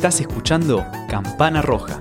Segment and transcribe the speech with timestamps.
[0.00, 2.00] Estás escuchando Campana Roja.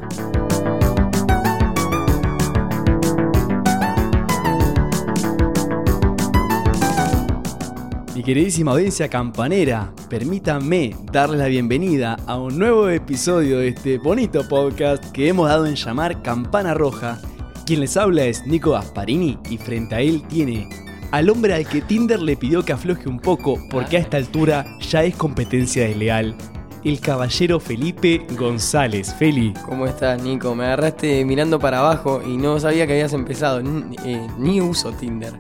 [8.16, 14.48] Mi queridísima audiencia campanera, permítanme darles la bienvenida a un nuevo episodio de este bonito
[14.48, 17.20] podcast que hemos dado en llamar Campana Roja.
[17.66, 20.70] Quien les habla es Nico Gasparini y frente a él tiene
[21.12, 24.66] al hombre al que Tinder le pidió que afloje un poco porque a esta altura
[24.80, 26.38] ya es competencia desleal.
[26.84, 29.14] El caballero Felipe González.
[29.16, 29.54] Feli.
[29.66, 30.56] ¿Cómo estás, Nico?
[30.56, 33.62] Me agarraste mirando para abajo y no sabía que habías empezado.
[33.62, 35.34] Ni, eh, ni uso Tinder.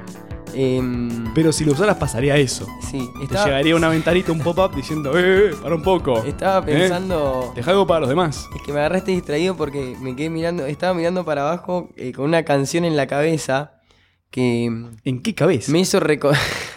[0.54, 2.68] Em, Pero si lo usaras pasaría eso.
[2.90, 6.24] sí, Te estaba, llegaría una ventanita, un pop-up diciendo, eh, eh, para un poco.
[6.24, 6.74] estaba ¿Eh?
[6.74, 7.54] pensando.
[7.56, 8.46] Deja algo para los demás.
[8.56, 10.66] Es que me agarraste distraído porque me quedé mirando.
[10.66, 13.80] Estaba mirando para abajo eh, con una canción en la cabeza
[14.32, 14.66] que
[15.06, 15.72] ¿En qué cabeza?
[15.72, 16.40] me hizo recordar.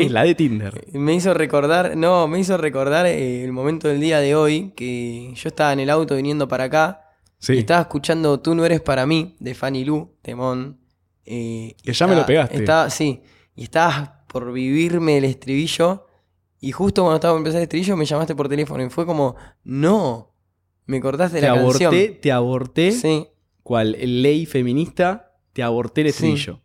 [0.06, 0.86] Es la de Tinder.
[0.92, 5.32] Me hizo recordar, no, me hizo recordar eh, el momento del día de hoy que
[5.34, 7.02] yo estaba en el auto viniendo para acá
[7.38, 7.54] Sí.
[7.54, 10.78] y estaba escuchando Tú no eres para mí de Fanny Lu, Temón.
[11.24, 12.56] eh, Que ya me lo pegaste.
[12.56, 13.22] Estaba, sí,
[13.56, 16.06] y estabas por vivirme el estribillo
[16.60, 19.36] y justo cuando estaba por empezar el estribillo me llamaste por teléfono y fue como,
[19.64, 20.34] no,
[20.86, 22.20] me cortaste Te la aborté, canción.
[22.20, 22.92] te aborté.
[22.92, 23.26] Sí,
[23.62, 26.54] Cual ley feminista, te aborté el estribillo.
[26.56, 26.60] sí,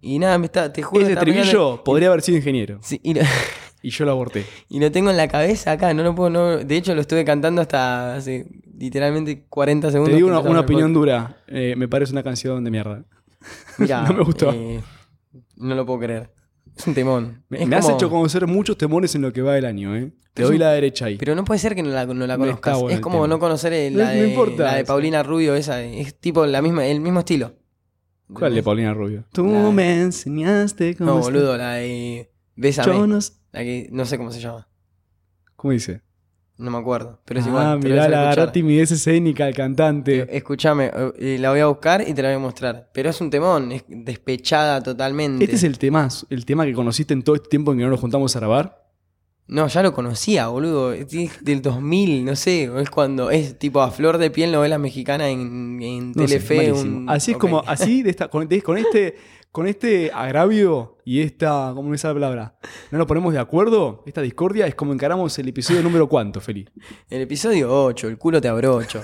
[0.00, 1.02] y nada, me está, te juro.
[1.02, 2.78] Ese estribillo podría haber sido ingeniero.
[2.82, 3.14] Sí, y
[3.90, 4.44] yo lo aborté.
[4.68, 7.24] Y lo tengo en la cabeza acá, no lo puedo, no, de hecho lo estuve
[7.24, 8.46] cantando hasta hace
[8.78, 10.10] literalmente 40 segundos.
[10.10, 11.42] Te digo una, el opinión dura.
[11.48, 13.04] Eh, me parece una canción de mierda.
[13.78, 14.52] No me gustó.
[14.52, 14.80] eh,
[15.56, 16.32] no lo puedo creer.
[16.76, 17.44] Es un temón.
[17.48, 20.12] Me, has como- hecho conocer muchos temores en lo que va del año, ¿eh?
[20.34, 21.16] Te doy la derecha ahí.
[21.16, 22.74] Pero no puede ser que no la, no la conozcas.
[22.78, 24.84] bueno es el como no conocer el- No- la, no de, importa la de.
[24.84, 25.82] Paulina Rubio, esa.
[25.82, 27.54] Es tipo la misma, el mismo estilo.
[28.32, 29.24] ¿Cuál de Paulina Rubio?
[29.32, 32.92] Tú La- me enseñaste cómo No, boludo, la de Bésame.
[32.92, 34.68] Yo no, s- La que no sé cómo se llama.
[35.56, 36.02] ¿Cómo dice?
[36.58, 37.20] No me acuerdo.
[37.24, 37.80] Pero es ah, igual.
[37.80, 40.26] te lo mirá, voy a la timidez escénica al cantante.
[40.36, 42.90] Escúchame, eh, la voy a buscar y te la voy a mostrar.
[42.92, 45.44] Pero es un temón, es despechada totalmente.
[45.44, 47.90] Este es el tema, el tema que conociste en todo este tiempo en que no
[47.90, 48.87] nos juntamos a grabar.
[49.48, 50.92] No, ya lo conocía, boludo.
[50.92, 51.08] Es
[51.42, 52.70] del 2000, no sé.
[52.80, 56.72] Es cuando es tipo a flor de piel novela mexicana en, en No Telefe.
[56.72, 59.16] un- Así es como, así de esta, con, de- con este,
[59.50, 62.58] con este agravio y esta, ¿cómo es la palabra?
[62.90, 66.68] No nos ponemos de acuerdo, esta discordia es como encaramos el episodio número cuánto, Feli.
[67.08, 69.02] El episodio 8, el culo te abrocho.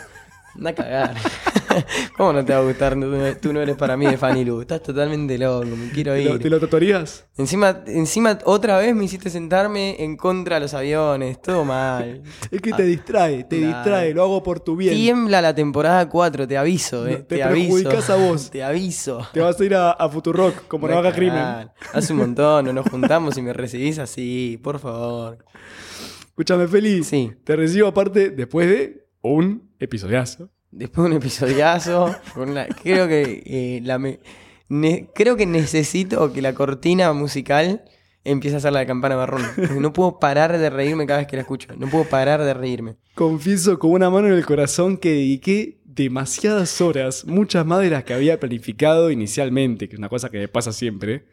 [0.57, 1.15] Anda a cagar.
[2.17, 2.95] ¿Cómo no te va a gustar?
[3.41, 4.61] Tú no- eres para mí de Fanny Lu.
[4.61, 6.43] Estás totalmente loco, me quiero ¿Te lo, ir.
[6.43, 7.27] te lo tatuarías?
[7.37, 11.41] Encima, encima, otra vez me hiciste sentarme en contra de los aviones.
[11.43, 12.23] Todo mal.
[12.51, 13.75] Es que te distrae, te Claro.
[13.77, 14.95] distrae, lo hago por tu bien.
[14.95, 17.19] Tiembla la temporada 4, te aviso, eh.
[17.21, 17.91] No, te te aviso.
[18.13, 18.51] a vos.
[18.55, 19.27] Te aviso.
[19.33, 21.71] Te vas a ir a, a Futurock como no haga crimen.
[21.93, 25.45] Hace un montón, no nos juntamos y me recibís así, por favor.
[26.29, 27.05] Escúchame, Feli.
[27.05, 27.33] Sí.
[27.45, 30.51] Te recibo aparte después de un episodiazo.
[30.77, 34.21] Después de un episodiazo, con una- creo que eh, la me-
[34.69, 37.85] ne- creo que necesito que la cortina musical
[38.25, 39.43] empiece a ser la de campana marrón.
[39.81, 41.69] No puedo parar de reírme cada vez que la escucho.
[41.77, 42.97] No puedo parar de reírme.
[43.15, 48.03] Confieso con una mano en el corazón que dediqué demasiadas horas, muchas más de las
[48.03, 51.25] que había planificado inicialmente, que es una cosa que me pasa siempre,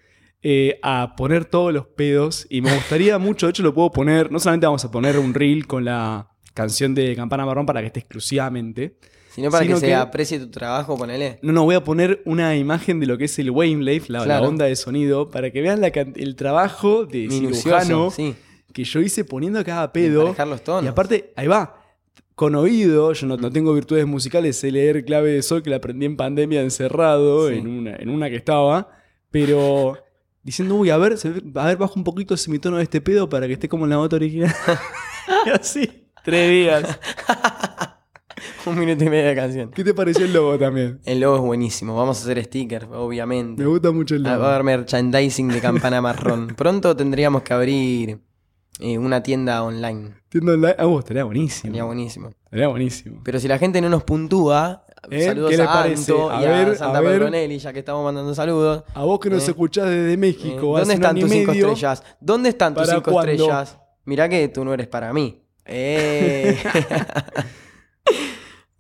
[0.44, 2.46] eh, a poner todos los pedos.
[2.50, 5.34] Y me gustaría mucho, de hecho lo puedo poner, no solamente vamos a poner un
[5.34, 8.98] reel con la canción de Campana Marrón para que esté exclusivamente.
[9.34, 11.40] Sino para Sino que se aprecie tu trabajo, ponele.
[11.42, 14.42] No, no, voy a poner una imagen de lo que es el wavelength, la, la
[14.42, 18.36] onda de sonido, para que vean la el trabajo de Minucioso, cirujano sí.
[18.74, 20.36] que yo hice poniendo cada pedo.
[20.46, 20.84] Los tonos.
[20.84, 21.78] Y aparte, ahí va.
[22.36, 25.76] Con oído, yo no, no tengo virtudes musicales, sé leer clave de sol que la
[25.78, 27.56] aprendí en pandemia encerrado, Sí.
[27.56, 28.90] en, una, en una que estaba,
[29.30, 29.98] pero
[30.44, 31.16] diciendo, uy, a ver,
[31.56, 33.92] a ver, bajo un poquito ese semitono de este pedo para que esté como en
[33.92, 34.54] la nota original.
[35.46, 37.00] Y así, tres días.
[38.66, 39.72] Un minuto y medio de canción.
[39.72, 41.00] ¿Qué te pareció el logo también?
[41.06, 41.96] El logo es buenísimo.
[41.96, 43.62] Vamos a hacer stickers, obviamente.
[43.64, 44.44] Me gusta mucho el Ah, logo.
[44.44, 46.48] Va a haber merchandising de campana marrón.
[46.58, 48.20] Pronto tendríamos que abrir
[48.80, 50.12] eh, una tienda online.
[50.26, 51.72] Entiendo la- Ah, vos, estaría buenísimo.
[51.72, 52.30] Sería buenísimo.
[52.46, 53.22] Estaría buenísimo.
[53.24, 55.26] Pero si la gente no nos puntúa, ¿Eh?
[55.26, 55.84] saludos ¿Qué les a?
[55.84, 57.14] Anto A y a ver, Santa a ver.
[57.14, 58.84] Pedronelli, ya que estamos mandando saludos.
[58.94, 62.04] A vos que nos Eh, escuchás desde Eh, México, hace ¿Dónde están tus cinco estrellas?
[62.20, 63.32] ¿Dónde están tus ¿Para cinco cuándo?
[63.32, 63.78] estrellas?
[64.06, 65.42] Mirá que tú no eres para mí.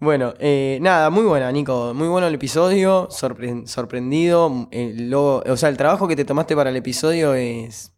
[0.01, 0.05] Eh.
[0.05, 1.93] bueno, eh, nada, muy buena, Nico.
[1.93, 3.07] Muy bueno el episodio.
[3.09, 4.67] sorpre- sorprendido.
[4.71, 7.93] El logo- o sea, el trabajo que te tomaste para el episodio es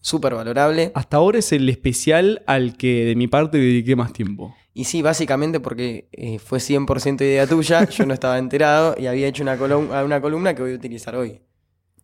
[0.00, 0.92] súper valorable.
[0.94, 4.54] Hasta ahora es el especial al que de mi parte dediqué más tiempo.
[4.74, 7.88] Y sí, básicamente porque eh, fue 100% idea tuya.
[7.88, 11.14] Yo no estaba enterado y había hecho una, colum- una columna que voy a utilizar
[11.16, 11.40] hoy.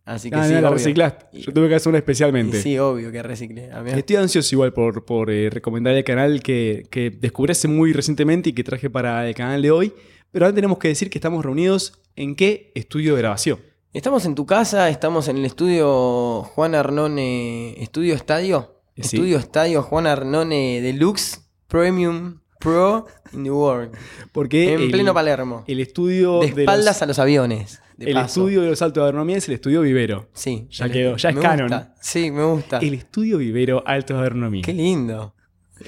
[0.09, 0.71] Así que Ah, sí, la obvio.
[0.71, 1.25] reciclaste.
[1.39, 2.61] Yo tuve que hacer una Y especialmente.
[2.61, 3.71] sí, obvio que reciclé.
[3.71, 7.67] A mí- Estoy ansioso igual por, por eh, recomendar el canal que, que descubrí hace
[7.67, 9.93] muy recientemente y que traje para el canal de hoy.
[10.31, 13.59] Pero ahora tenemos que decir que estamos reunidos en qué estudio de grabación.
[13.93, 18.75] Estamos en tu casa, estamos en el estudio Juan Arnone, Estudio Estadio.
[18.95, 19.15] Eh, Sí.
[19.17, 23.91] Estudio Estadio Juan Arnone Deluxe Premium Pro in the World.
[24.33, 25.63] Porque En el, pleno Palermo.
[25.67, 27.79] el estudio De de espaldas los, a los aviones.
[27.99, 28.41] De el paso.
[28.41, 30.29] estudio de los Altos de Agronomía es el estudio Vivero.
[30.33, 30.67] Sí.
[30.71, 31.67] Ya el- quedó, ya es me canon.
[31.67, 31.95] gusta.
[32.01, 32.79] Sí, me gusta.
[32.79, 34.61] El estudio Vivero Altos de Agronomía.
[34.63, 35.35] Qué lindo.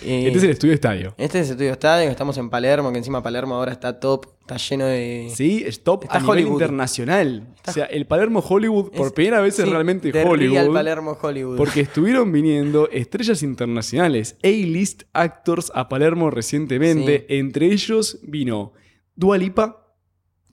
[0.03, 1.13] Eh, Este es el estudio estadio.
[1.17, 4.55] este es el estudio estadio, estamos en Palermo, que encima Palermo ahora está top, está
[4.55, 5.29] lleno de...
[5.35, 6.53] Sí, es top Está a nivel Hollywood.
[6.53, 7.47] internacional.
[7.67, 10.73] O sea, el Palermo Hollywood por Es- primera vez es realmente de Real Hollywood.
[10.73, 11.57] Palermo Hollywood.
[11.57, 17.25] Porque estuvieron viniendo estrellas internacionales, A-list actors a Palermo recientemente.
[17.37, 18.71] Entre ellos vino
[19.13, 19.93] Dua Lipa,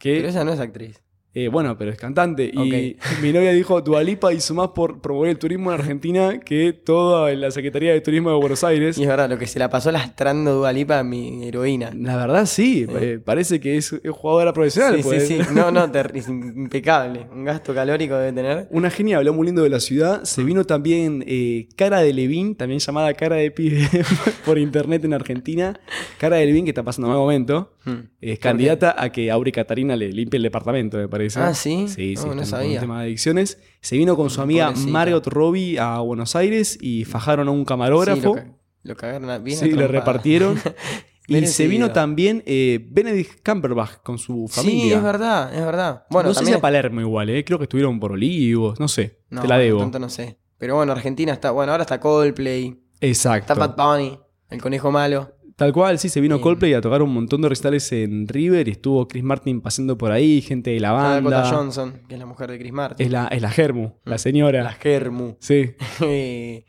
[0.00, 1.00] que, Pero esa no es actriz.
[1.38, 2.50] Eh, bueno, pero es cantante.
[2.52, 6.72] Y mi novia dijo, Dua Lipa hizo más por promover el turismo en Argentina que
[6.72, 8.98] toda la Secretaría de Turismo de Buenos Aires.
[8.98, 11.92] Y es verdad, lo que se la pasó lastrando Dua Lipa, mi heroína.
[11.94, 14.96] La verdad sí, eh, parece que es, es jugadora profesional.
[14.96, 15.28] Sí, pues.
[15.28, 15.54] sí, sí.
[15.54, 17.28] No, no, es impecable.
[17.32, 18.66] Un gasto calórico debe tener.
[18.72, 20.24] Una genia habló muy lindo de la ciudad.
[20.24, 23.88] Se vino también eh, Cara de Levín, también llamada Cara de Pibe
[24.44, 25.78] por internet en Argentina.
[26.18, 27.70] Cara de Levín, que está pasando un mal momento.
[27.84, 28.10] Hmm.
[28.20, 31.40] Es candidata a que Auri Catarina le limpie el departamento, me parece.
[31.40, 31.86] Ah, ¿sí?
[31.88, 32.74] Sí, sí, No, sabía.
[32.74, 33.58] un tema de adicciones.
[33.80, 34.90] Se vino con su amiga Pobrecita.
[34.92, 38.20] Margot Robbie a Buenos Aires y fajaron a un Sí, camarógrafo.
[38.28, 38.52] lo, ca-
[38.82, 40.58] lo cagaron bien Sí, le repartieron.
[41.28, 44.82] y se vino también eh, Benedict Cumberbatch con su familia.
[44.84, 46.04] Sí, es verdad, es verdad.
[46.10, 47.44] Bueno, no sé si a Palermo igual, eh.
[47.44, 49.20] creo que estuvieron por Olivos, no sé.
[49.30, 49.80] No, te la debo.
[49.80, 50.38] tanto no sé.
[50.58, 51.52] Pero bueno, Argentina está...
[51.52, 53.52] Bueno, ahora está Coldplay, Exacto.
[53.52, 54.18] está Bad Bunny,
[54.50, 55.36] el conejo malo.
[55.58, 56.42] Tal cual, sí, se vino Sí.
[56.42, 60.12] Coldplay a tocar un montón de recitales en River y estuvo Chris Martin pasando por
[60.12, 61.50] ahí, gente de la Dakota banda.
[61.50, 63.04] Johnson, que es la mujer de Chris Martin.
[63.04, 64.62] Es la, es la Germu, la señora.
[64.62, 65.34] La Germu.
[65.40, 65.72] Sí.
[66.02, 66.64] Eh,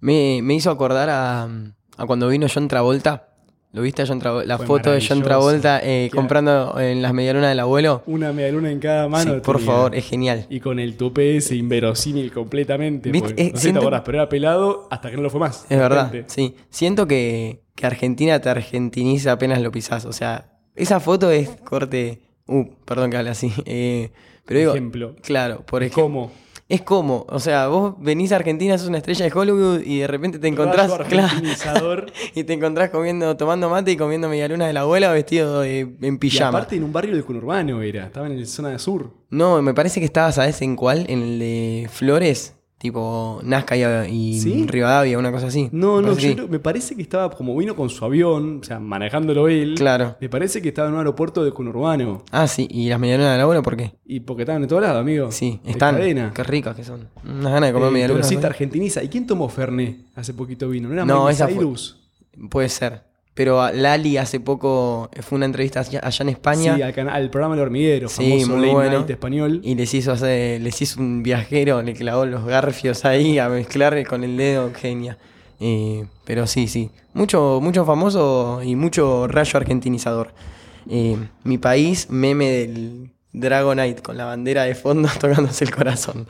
[0.00, 1.44] me, me hizo acordar a,
[1.96, 3.30] a cuando vino John Travolta.
[3.76, 4.48] ¿Lo viste a John Travolta?
[4.48, 5.22] La Fue foto de John.
[5.22, 8.02] Travolta eh, comprando en las medialunas del abuelo.
[8.06, 9.34] Una medialuna en cada mano.
[9.34, 9.70] Sí, por tenía.
[9.70, 10.46] favor, es genial.
[10.48, 13.10] Y con el tupe ese inverosímil completamente.
[13.10, 13.28] ¿Viste?
[13.28, 15.28] porque Eh, no sé si siento- te acordás, pero era pelado hasta que no lo
[15.28, 15.66] fue más.
[15.68, 16.56] Es verdad, sí.
[16.70, 20.06] Siento que, que Argentina te argentiniza apenas lo pisás.
[20.06, 22.22] O sea, esa foto es corte.
[22.46, 23.52] Uh, perdón que hable así.
[23.66, 24.10] Eh,
[24.46, 25.16] pero digo, Ejemplo.
[25.22, 26.02] claro, por ejemplo.
[26.02, 26.32] ¿Cómo?
[26.68, 30.06] Es como, o sea, vos venís a Argentina, sos una estrella de Hollywood y de
[30.08, 30.90] repente te encontrás.
[31.08, 35.80] Claro, y te encontrás comiendo, tomando mate y comiendo medialunas de la abuela vestido de-
[36.02, 36.48] en Y pijama.
[36.58, 38.06] aparte en un barrio del conurbano era.
[38.06, 39.12] Estaba en la zona de sur.
[39.30, 41.04] No, me parece que estaba, ¿sabes en cuál?
[41.08, 43.82] En el de Flores, tipo Nazca y,
[44.12, 44.66] y ¿Sí?
[44.66, 45.68] Rivadavia, una cosa así.
[45.72, 48.78] No, Me no, yo me parece que estaba como vino con su avión, o sea,
[48.78, 49.74] manejándolo él.
[49.76, 50.16] Claro.
[50.20, 52.22] Me parece que estaba en un aeropuerto de conurbano.
[52.30, 53.92] Ah, sí, ¿y las medialunas de la abuela por qué?
[54.04, 55.32] Y porque estaban de todos lados, amigo.
[55.32, 55.96] Sí, De están.
[55.96, 56.32] cadena.
[56.34, 57.08] Qué ricas que son.
[57.24, 58.28] Unas ganas de comer Eh, medialunas.
[58.28, 59.02] pero sí argentiniza.
[59.02, 59.96] ¿Y quién tomó Fernet?
[60.14, 60.88] Hace poquito vino.
[60.88, 61.66] ¿No era No, esa fue-?
[62.50, 63.02] Puede ser.
[63.36, 66.74] Pero Lali hace poco fue una entrevista allá en España.
[66.74, 68.90] Sí, al, canal, al programa El Hormiguero, Sí, famoso muy bueno.
[68.92, 69.60] night español.
[69.62, 74.02] Y les hizo hacer, les hizo un viajero, le clavó los garfios ahí a mezclar
[74.06, 75.18] con el dedo, genia.
[75.60, 76.90] Eh, pero sí, sí.
[77.12, 80.32] Mucho, mucho famoso y mucho rayo argentinizador.
[80.88, 86.26] Eh, mi país, meme del Dragonite con la bandera de fondo tocándose el corazón.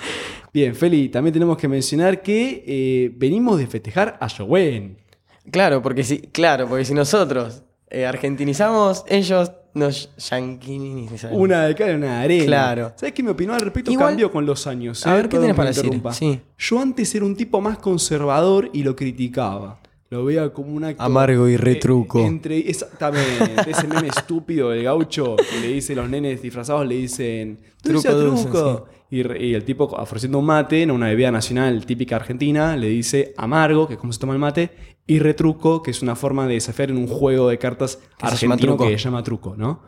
[0.53, 5.06] Bien, Feli, también tenemos que mencionar que eh, venimos de festejar a Jowen.
[5.51, 11.35] Claro, porque si, claro, porque si nosotros eh, argentinizamos, ellos nos yanquinizan.
[11.35, 12.45] Una de cara y una de arena.
[12.47, 12.93] Claro.
[12.97, 15.07] ¿Sabes qué mi opinión al respecto Igual- cambió con los años?
[15.07, 15.17] A eh?
[15.17, 15.85] ver, ¿qué tenés que para me decir?
[15.85, 16.13] interrumpa.
[16.13, 16.41] Sí.
[16.59, 19.81] Yo antes era un tipo más conservador y lo criticaba.
[20.09, 21.03] Lo veía como un acto...
[21.03, 22.21] Amargo y retruco.
[22.21, 26.95] Eh, entre, exactamente, ese meme estúpido del gaucho que le dice los nenes disfrazados, le
[26.95, 27.59] dicen...
[27.83, 28.87] Truco Truco, dulce, truco.
[29.11, 32.89] Y, re- y el tipo ofreciendo un mate, en una bebida nacional típica argentina, le
[32.89, 34.71] dice amargo, que es como se toma el mate,
[35.07, 38.77] y retruco, que es una forma de desafiar en un juego de cartas Que argentino
[38.77, 39.83] que se llama truco, ¿no?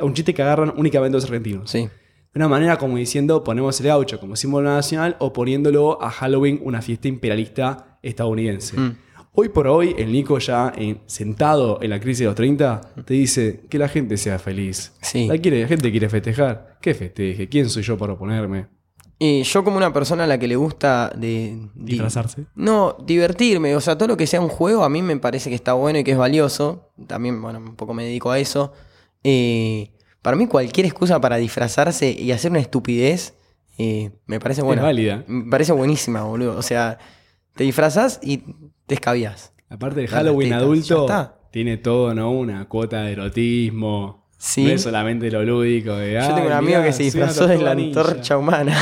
[0.00, 1.70] Un chiste que agarran únicamente los argentinos.
[1.70, 1.80] Sí.
[1.80, 6.60] De una manera como diciendo, ponemos el gaucho como símbolo nacional o poniéndolo a Halloween
[6.62, 8.78] una fiesta imperialista estadounidense.
[8.78, 8.96] Mm.
[9.32, 13.14] Hoy por hoy, el Nico ya eh, sentado en la crisis de los 30, te
[13.14, 14.92] dice que la gente sea feliz.
[15.02, 15.26] Sí.
[15.26, 16.78] La, quiere, la gente quiere festejar.
[16.80, 17.48] ¿Qué festeje?
[17.48, 18.66] ¿Quién soy yo para oponerme?
[19.22, 21.58] Y yo como una persona a la que le gusta de...
[21.74, 22.46] di- Disfrazarse.
[22.54, 23.76] No, divertirme.
[23.76, 25.98] O sea, todo lo que sea un juego a mí me parece que está bueno
[25.98, 26.88] y que es valioso.
[27.06, 28.72] También, bueno, un poco me dedico a eso.
[29.22, 29.90] Eh,
[30.22, 33.34] para mí cualquier excusa para disfrazarse y hacer una estupidez
[33.76, 34.80] eh, me parece buena.
[34.82, 35.24] Es válida.
[35.26, 36.56] Me parece buenísima, boludo.
[36.56, 36.98] O sea,
[37.54, 38.38] te disfrazas y
[38.86, 39.52] te escabias.
[39.68, 41.06] Aparte, las Halloween adulto
[41.50, 42.30] tiene todo, ¿no?
[42.32, 44.19] Una cuota de erotismo.
[44.42, 44.64] Sí.
[44.64, 46.14] No es solamente lo lúdico de.
[46.14, 48.00] Yo tengo "Ay, un amigo mirá, que se disfrazó de la tortuga ninja".
[48.00, 48.74] antorcha humana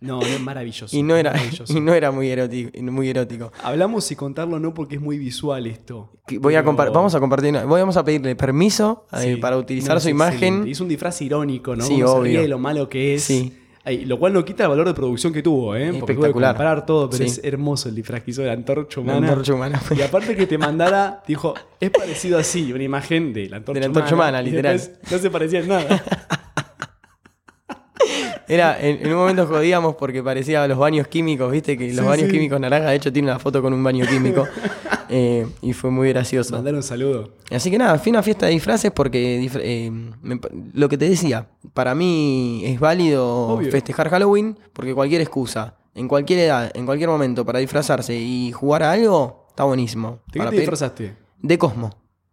[0.00, 0.96] No, no es maravilloso.
[0.96, 1.72] y no era, maravilloso.
[1.72, 3.52] y no era muy, erótico, muy erótico.
[3.62, 6.10] Hablamos y contarlo no porque es muy visual esto.
[6.26, 10.00] Que Voy a compar- vamos a compartir, vamos a pedirle permiso eh, para utilizar No,
[10.00, 10.66] su imagen.
[10.66, 11.84] Hizo un disfraz irónico, ¿no?
[11.84, 12.22] Sí, Como se obvio.
[12.24, 13.22] ríe de lo malo que es.
[13.22, 13.56] Sí.
[13.86, 15.92] Ay, lo cual no quita el valor de producción que tuvo, ¿eh?
[15.98, 16.52] Porque Espectacular.
[16.54, 17.30] comparar todo, pero Sí.
[17.30, 19.28] es hermoso el disfraz que hizo de la antorcha La humana.
[19.28, 19.82] antorcha humana.
[19.94, 23.80] Y aparte que te mandara, dijo, es parecido así, una imagen de la antorcha, De
[23.80, 24.78] la antorcha humana, literal.
[24.78, 26.02] después No se parecía en nada.
[28.46, 31.96] Era, en, en un momento jodíamos porque parecía a los baños químicos, viste que los
[31.96, 32.32] Sí, baños sí.
[32.32, 34.46] químicos naranja, de hecho tiene una foto con un baño químico.
[35.08, 36.54] eh, y fue muy gracioso.
[36.54, 37.30] Mandar un saludo.
[37.50, 39.90] Así que nada, fui a una fiesta de disfraces porque eh,
[40.22, 40.38] me
[40.74, 43.70] lo que te decía, para mí es válido Obvio.
[43.70, 48.84] festejar Halloween porque cualquier excusa, en cualquier edad, en cualquier momento para disfrazarse y jugar
[48.84, 50.20] a algo, está buenísimo.
[50.32, 51.16] ¿De qué te disfrazaste?
[51.42, 51.90] De Cosmo.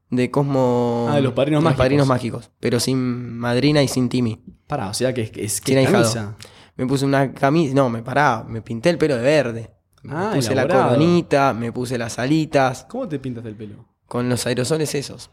[0.09, 1.07] De Cosmo.
[1.09, 1.77] Ah, de los padrinos mágicos.
[1.77, 2.51] padrinos mágicos.
[2.59, 4.41] Pero sin madrina y sin Timmy.
[4.67, 6.37] Pará, o sea que es que es que camisa.
[6.77, 7.73] Me puse una camisa.
[7.73, 8.43] No, me paraba.
[8.43, 9.71] Me pinté el pelo de verde.
[10.07, 10.81] Ah, me puse elaborado.
[10.81, 12.85] la coronita, me puse las alitas.
[12.89, 13.85] ¿Cómo te pintas el pelo?
[14.07, 15.29] Con los aerosoles esos.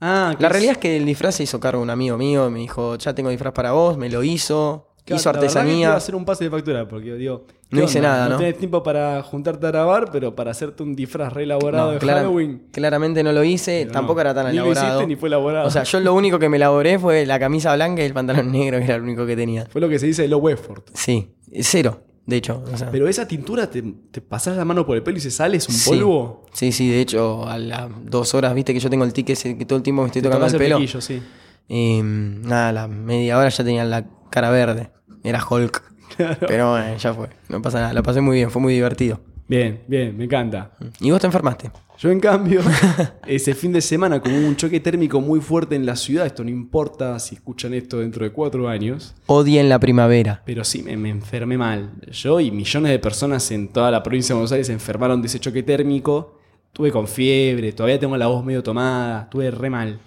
[0.00, 2.50] Ah, La realidad es que el disfraz se hizo cargo un amigo mío.
[2.50, 3.96] Me dijo, ya tengo disfraz para vos.
[3.98, 4.86] Me lo hizo.
[5.06, 5.94] hizo La que a artesanía.
[5.96, 8.10] hacer un pase de factura porque digo, ¿qué No hice onda?
[8.10, 8.36] nada, No ¿no?
[8.38, 12.06] tenés tiempo para juntarte a grabar, pero para hacerte un disfraz re elaborado No, de
[12.06, 12.62] Halloween.
[12.72, 13.80] claramente no lo hice.
[13.82, 14.20] Pero Tampoco no.
[14.22, 14.86] era tan ni elaborado.
[14.86, 15.66] Lo hiciste, ni fue elaborado.
[15.66, 18.50] O sea, yo lo único que me elaboré fue la camisa blanca y el pantalón
[18.52, 19.66] negro, que era lo único que tenía.
[19.66, 20.88] fue lo que se dice de low effort.
[20.94, 22.62] Sí, cero, de hecho.
[22.72, 22.90] o sea.
[22.90, 25.68] Pero esa tintura te, te pasás la mano por el pelo y se sale, es
[25.68, 25.90] un Sí.
[25.90, 26.46] polvo.
[26.54, 29.58] Sí, sí, de hecho, a las dos horas, viste que yo tengo el ticket ese
[29.58, 30.76] que todo el tiempo me estoy Te tocando el el pelo.
[30.78, 31.20] flequillo, sí.
[31.68, 34.90] Y mm, nada, a la media hora ya tenía la cara verde.
[35.22, 35.82] Era Hulk.
[36.48, 37.28] Pero bueno, ya fue.
[37.48, 39.20] No pasa nada, la pasé muy bien, fue muy divertido.
[39.50, 40.70] Bien, bien, me encanta.
[41.00, 41.72] Y vos te enfermaste.
[41.98, 42.60] Yo, en cambio,
[43.26, 46.44] ese fin de semana, como hubo un choque térmico muy fuerte en la ciudad, esto
[46.44, 50.40] no importa si escuchan esto dentro de cuatro años, Odia en la primavera.
[50.46, 51.90] pero sí me, me enfermé mal.
[52.12, 55.26] Yo y millones de personas en toda la provincia de Buenos Aires se enfermaron de
[55.26, 56.38] ese choque térmico.
[56.72, 59.98] Tuve con fiebre, todavía tengo la voz medio tomada, tuve re mal.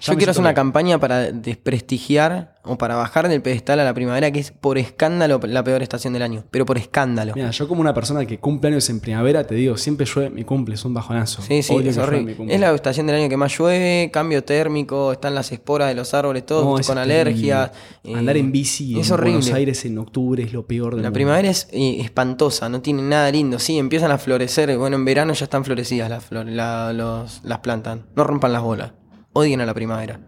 [0.00, 4.30] Yo quiero hacer una campaña para desprestigiar o para bajar del pedestal a la primavera,
[4.30, 6.44] que es por escándalo la peor estación del año.
[6.50, 7.32] Pero por escándalo.
[7.34, 10.44] Mira, yo como una persona que cumple años en primavera, te digo, siempre llueve mi
[10.44, 11.42] cumple, es un bajonazo.
[11.42, 12.36] Sí, sí, es horrible.
[12.48, 16.12] Es la estación del año que más llueve, cambio térmico, están las esporas de los
[16.14, 17.70] árboles, todo, No, con alergias.
[18.04, 19.38] eh, Andar en bici es en horrible.
[19.38, 21.14] Buenos Aires en octubre es lo peor del La mundo.
[21.14, 23.58] primavera es eh, espantosa, no tiene nada lindo.
[23.58, 24.76] Sí, empiezan a florecer.
[24.76, 28.00] Bueno, en verano ya están florecidas las, flor- la- los- las plantas.
[28.14, 28.92] No rompan las bolas.
[29.32, 30.20] Odien a la primavera.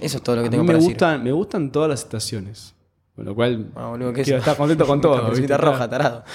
[0.00, 2.00] Eso es todo lo que A tengo mí me para gustan, me gustan todas las
[2.02, 2.74] estaciones.
[3.14, 3.72] Con lo cual, decir.
[3.74, 4.50] Ah, boludo, ¿qué es quiero eso?
[4.50, 5.30] estar contento con todo.
[5.30, 5.56] ¿viste?
[5.56, 6.24] roja, tarado.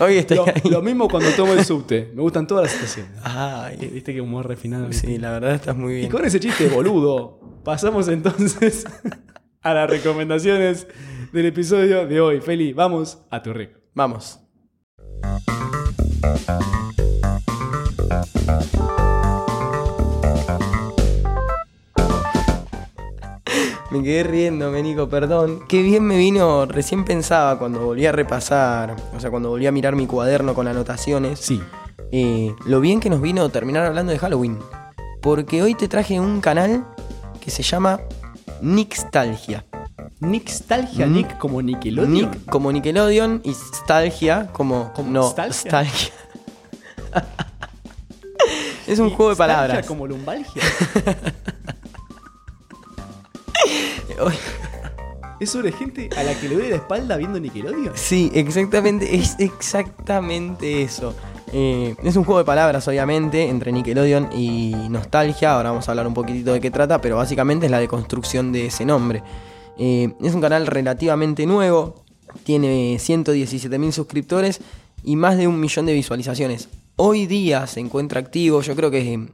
[0.00, 0.62] Hoy estoy Lo, ahí.
[0.70, 2.10] lo mismo cuando tomo el subte.
[2.14, 3.12] Me gustan todas las estaciones.
[3.22, 4.88] Ay, Viste que humor refinado.
[4.88, 5.06] ¿viste?
[5.06, 6.10] sí, la verdad estás muy Y bien.
[6.10, 8.84] con ese chiste boludo, pasamos entonces
[9.62, 10.86] a las recomendaciones
[11.32, 12.40] del episodio de hoy.
[12.40, 13.76] Feli, vamos a tu rec.
[13.94, 14.40] Vamos.
[23.98, 25.60] Me quedé riendo, Nico, perdón.
[25.68, 29.72] Qué bien me vino, recién pensaba cuando volví a repasar, o sea, cuando volví a
[29.72, 31.60] mirar mi cuaderno con anotaciones, Sí.
[32.12, 34.58] eh, lo bien que nos vino terminar hablando de Halloween.
[35.20, 36.86] Porque hoy te traje un canal
[37.40, 38.00] que se llama
[38.62, 39.64] Nixtalgia.
[40.20, 41.12] Nixtalgia, Mm.
[41.12, 42.12] Nick como Nickelodeon.
[42.12, 44.92] Nick como Nickelodeon y Stalgia como.
[44.94, 46.12] ¿Como no, Stalgia?
[48.86, 49.86] Es un juego de palabras.
[49.86, 50.62] como lumbalgia.
[55.40, 57.92] ¿Es sobre gente a la que le doy la espalda viendo Nickelodeon?
[57.94, 61.14] Sí, exactamente, es exactamente eso.
[61.52, 65.54] Eh, es un juego de palabras, obviamente, entre Nickelodeon y Nostalgia.
[65.54, 68.66] Ahora vamos a hablar un poquitito de qué trata, pero básicamente es la deconstrucción de
[68.66, 69.22] ese nombre.
[69.78, 72.02] Eh, es un canal relativamente nuevo,
[72.42, 74.60] tiene 117.000 suscriptores
[75.04, 76.68] y más de un millón de visualizaciones.
[76.96, 79.28] Hoy día se encuentra activo, yo creo que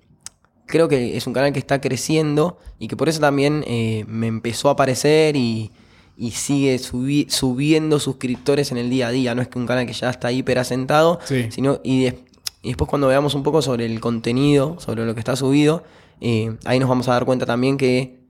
[0.67, 4.27] creo que es un canal que está creciendo y que por eso también eh, me
[4.27, 5.71] empezó a aparecer y,
[6.17, 9.35] y sigue subi- subiendo suscriptores en el día a día.
[9.35, 11.47] No es que un canal que ya está hiper asentado, Sí.
[11.51, 12.07] sino y,
[12.63, 15.85] y después cuando veamos un poco sobre el contenido, sobre lo que está subido,
[16.21, 18.23] eh, ahí nos vamos a dar cuenta también que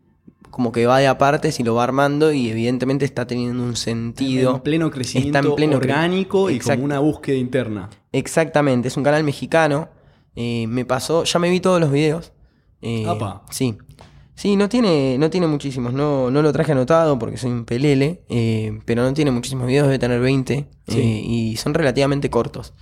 [0.51, 4.55] como que va de apartes y lo va armando y evidentemente está teniendo un sentido.
[4.57, 7.91] En pleno crecimiento Está en pleno orgánico y como una búsqueda interna.
[8.13, 9.89] Exactamente, es un canal mexicano.
[10.37, 12.33] Eh, me pasó, ya me vi todos los videos.
[12.83, 13.05] eh.
[13.51, 13.77] Sí.
[14.37, 15.93] Sí, no tiene, no tiene muchísimos.
[15.93, 18.25] No, no lo traje anotado porque soy un pelele.
[18.29, 20.67] eh, pero no tiene muchísimos videos, debe tener 20.
[20.89, 20.99] Sí.
[21.01, 22.75] eh, y son relativamente cortos.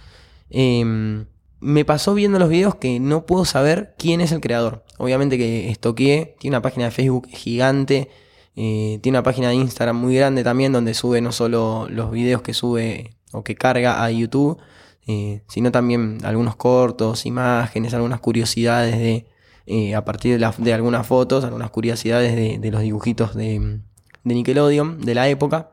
[0.48, 1.24] Eh,
[1.60, 4.84] me pasó viendo los videos que no puedo saber quién es el creador.
[4.98, 8.08] Obviamente que estoqueé, tiene una página de Facebook gigante,
[8.54, 12.52] tiene una página de Instagram muy grande también donde sube no solo los videos que
[12.52, 14.58] sube o que carga a YouTube,
[15.06, 19.26] eh, sino también algunos cortos, imágenes, algunas curiosidades de,
[19.66, 23.80] eh, a partir de, algunas fotos, algunas curiosidades de, de los dibujitos de,
[24.24, 25.72] de Nickelodeon de la época,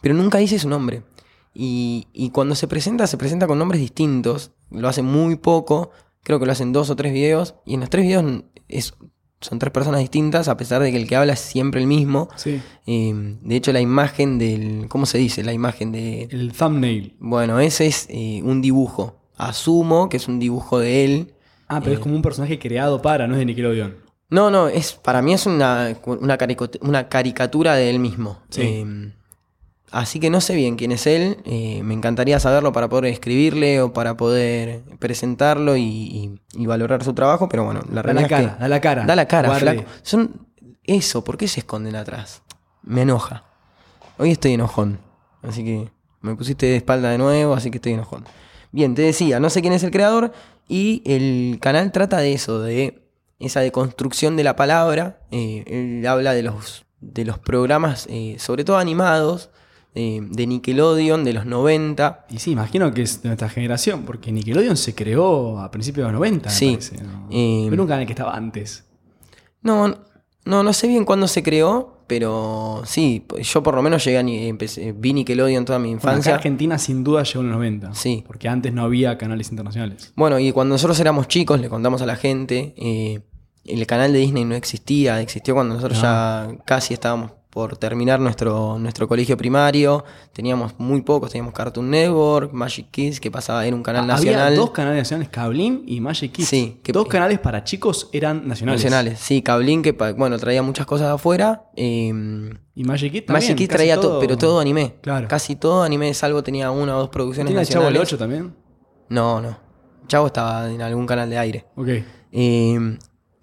[0.00, 1.02] pero nunca dice su nombre.
[1.54, 5.90] Y, y cuando se presenta, se presenta con nombres distintos, lo hace muy poco,
[6.22, 8.94] creo que lo hacen dos o tres videos, y en los tres videos es,
[9.40, 12.28] son tres personas distintas, a pesar de que el que habla es siempre el mismo.
[12.36, 12.60] Sí.
[12.86, 14.86] Eh, de hecho, la imagen del.
[14.88, 15.42] ¿Cómo se dice?
[15.44, 16.28] La imagen de.
[16.30, 17.14] El thumbnail.
[17.20, 19.20] Bueno, ese es eh, un dibujo.
[19.36, 21.34] Asumo que es un dibujo de él.
[21.68, 23.96] Ah, pero es como un personaje creado para, no es de Nickelodeon.
[24.30, 28.38] No, no, es, para mí es una, una, carico- una caricatura de él mismo.
[28.50, 28.84] Sí.
[29.90, 31.38] Así que no sé bien quién es él.
[31.44, 37.02] eh, me encantaría saberlo para poder escribirle o para poder presentarlo y, y- y valorar
[37.04, 39.04] su trabajo, pero bueno, la Da realidad la es cara, que- da la cara.
[39.06, 39.84] Da la cara, flaco.
[40.02, 40.46] Son
[40.84, 42.42] eso, ¿por qué se esconden atrás?
[42.82, 43.44] Me enoja.
[44.18, 44.98] Hoy estoy enojón.
[45.42, 45.90] Así que
[46.20, 48.24] me pusiste de espalda de nuevo, así que estoy enojón.
[48.72, 50.32] Bien, te decía, no sé quién es el creador
[50.68, 53.02] y el canal trata de eso, de
[53.38, 55.20] esa deconstrucción de la palabra.
[55.30, 59.50] Eh, él habla de los, de los programas, eh, sobre todo animados,
[59.98, 62.26] eh, de Nickelodeon de los 90.
[62.30, 66.12] Y sí, imagino que es de nuestra generación, porque Nickelodeon se creó a principios de
[66.12, 66.70] los 90, me Sí.
[66.70, 67.26] parece, ¿no?
[67.30, 68.84] Eh, Pero un canal que estaba antes.
[69.62, 69.88] No,
[70.44, 74.22] no, no sé bien cuándo se creó, pero sí, yo por lo menos llegué a
[74.22, 76.34] ni- empecé, vi Nickelodeon toda mi Bueno, acá infancia.
[76.36, 77.94] Argentina sin duda llegó en los 90.
[77.94, 78.24] Sí.
[78.26, 80.12] Porque antes no había canales internacionales.
[80.16, 83.20] Bueno, y cuando nosotros éramos chicos, le contamos a la gente, eh,
[83.64, 86.04] el canal de Disney no existía, existió cuando nosotros No.
[86.04, 92.52] ya casi estábamos por terminar nuestro, nuestro colegio primario, teníamos muy pocos, teníamos Cartoon Network,
[92.52, 94.42] Magic Kids, que pasaba, era un canal nacional.
[94.48, 96.46] Había dos canales nacionales, Cablin y Magic Kids.
[96.48, 98.82] Sí, que- dos canales para chicos eran nacionales.
[98.84, 101.64] nacionales, sí, Cablin, que bueno, traía muchas cosas de afuera.
[101.74, 102.08] eh,
[102.74, 103.44] Y Magic Kids también.
[103.44, 104.96] Magic Kids traía todo, pero todo anime.
[105.00, 105.26] Claro.
[105.26, 108.08] Casi todo anime, salvo tenía una o dos producciones ¿Tiene el Chavo nacionales.
[108.10, 108.54] del 8 también?
[109.08, 109.56] No, no.
[110.06, 111.64] Chavo estaba en algún canal de aire.
[111.76, 111.88] Ok.
[112.30, 112.98] Eh,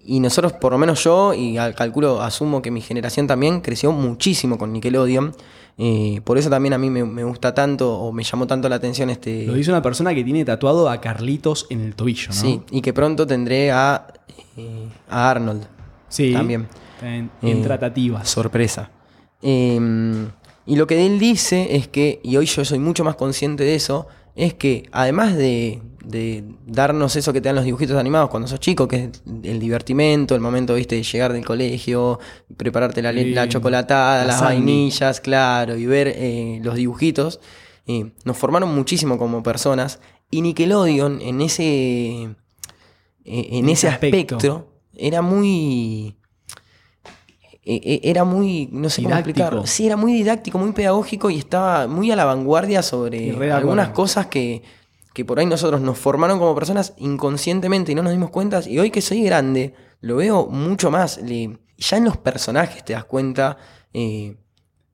[0.06, 3.92] y nosotros, por lo menos yo, y al- calculo, asumo que mi generación también creció
[3.92, 5.34] muchísimo con Nickelodeon.
[5.78, 8.76] Eh, por eso también a mí me, me gusta tanto o me llamó tanto la
[8.76, 9.44] atención este.
[9.46, 12.32] Lo dice una persona que tiene tatuado a Carlitos en el tobillo, ¿no?
[12.34, 14.06] Sí, y que pronto tendré a,
[14.56, 15.66] eh, a Arnold.
[16.08, 16.32] Sí.
[16.32, 16.66] También.
[17.02, 18.28] En, en Eh, tratativas.
[18.28, 18.90] Sorpresa.
[19.42, 19.78] Eh,
[20.64, 23.74] y lo que él dice es que, y hoy yo soy mucho más consciente de
[23.74, 28.48] eso, es que además de, de darnos eso que te dan los dibujitos animados cuando
[28.48, 32.20] sos chico, que es el divertimento, el momento, viste, de llegar del colegio,
[32.56, 37.40] prepararte la, Sí, la chocolatada, la las vainillas, claro, y ver eh, los dibujitos,
[37.86, 40.00] eh, nos formaron muchísimo como personas.
[40.30, 41.64] Y Nickelodeon en ese,
[42.22, 42.34] eh,
[43.24, 44.36] en ese ese aspecto.
[44.36, 46.16] aspecto era muy
[47.68, 49.66] eh, eh, era muy, no sé cómo explicarlo.
[49.66, 54.26] Sí, era muy didáctico, muy pedagógico y estaba muy a la vanguardia sobre algunas cosas
[54.26, 54.62] que,
[55.16, 58.60] que por ahí nosotros nos formaron como personas inconscientemente y no nos dimos cuenta.
[58.68, 61.16] Y hoy que soy grande, lo veo mucho más.
[61.22, 63.56] Le- ya en los personajes te das cuenta.
[63.94, 64.36] eh,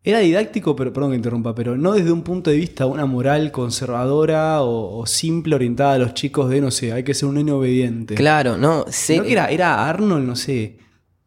[0.04, 3.50] Era didáctico, pero perdón que interrumpa, pero no desde un punto de vista una moral
[3.50, 7.34] conservadora o, o simple orientada a los chicos de, no sé, hay que ser un
[7.34, 8.14] niño obediente.
[8.14, 8.84] claro, ¿no?
[8.84, 10.78] Que era, era Arnold, no sé,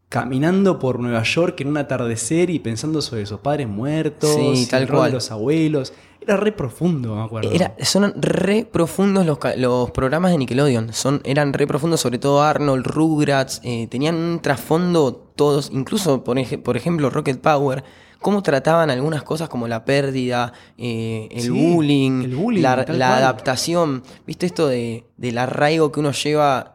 [0.09, 4.87] caminando por Nueva York en un atardecer y pensando sobre sus padres muertos, Sí, tal
[4.87, 5.11] cual.
[5.11, 5.93] los abuelos.
[6.21, 7.51] Era re profundo, me acuerdo.
[7.51, 10.91] Era, son re profundos los, los programas de Nickelodeon.
[10.93, 13.61] Son, eran re profundos, sobre todo Arnold, Rugrats.
[13.63, 17.83] eh, tenían un trasfondo todos, incluso por, ej- por ejemplo Rocket Power.
[18.21, 23.17] Cómo trataban algunas cosas como la pérdida, eh, el, Sí, bullying, el bullying, la, la
[23.17, 24.01] adaptación.
[24.25, 26.74] ¿Viste esto de, del arraigo que uno lleva?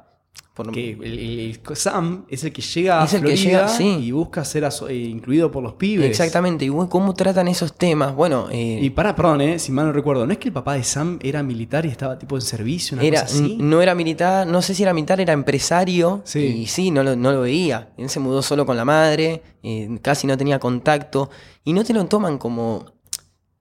[0.73, 3.97] Que el, el- el- Sam es el que llega Es a que Florida llega, sí.
[4.03, 6.07] y busca ser eh, incluido por los pibes.
[6.11, 6.67] Exactamente.
[6.67, 8.15] Y cómo tratan esos temas.
[8.15, 10.75] Bueno, eh, Y para, perdón, eh, si mal no recuerdo, ¿no es que el papá
[10.75, 13.57] de Sam era militar y estaba tipo en servicio, una Era, cosa así?
[13.59, 16.21] no era militar, no sé si era militar, era empresario.
[16.25, 16.41] Sí.
[16.41, 17.93] Y sí, no lo, no lo veía.
[17.97, 21.31] Él se mudó solo con la madre, eh, casi no tenía contacto.
[21.65, 22.85] Y no te lo toman como,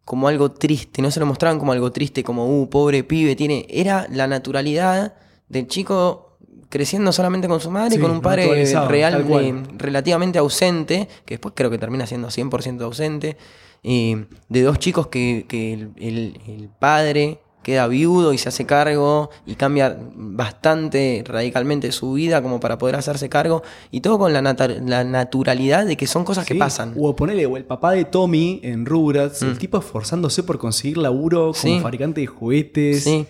[0.04, 3.68] como algo triste, no se lo mostraban como algo triste, como, uh, pobre pibe, tiene.
[3.70, 5.14] Era la naturalidad
[5.48, 6.26] del chico
[6.70, 11.34] creciendo solamente con su madre y Sí, con un padre real, eh, relativamente ausente, que
[11.36, 13.38] después creo que termina siendo 100% ausente,
[13.84, 18.66] eh, de dos chicos que, que el, el- el padre queda viudo y se hace
[18.66, 24.32] cargo y cambia bastante radicalmente su vida como para poder hacerse cargo y todo con
[24.34, 26.94] la, la naturalidad de que son cosas que pasan.
[26.98, 29.58] O ponele, o el papá de Tommy en Rugrats, el Mm.
[29.58, 31.80] tipo esforzándose por conseguir laburo como Sí.
[31.82, 33.04] fabricante de juguetes.
[33.04, 33.26] Sí,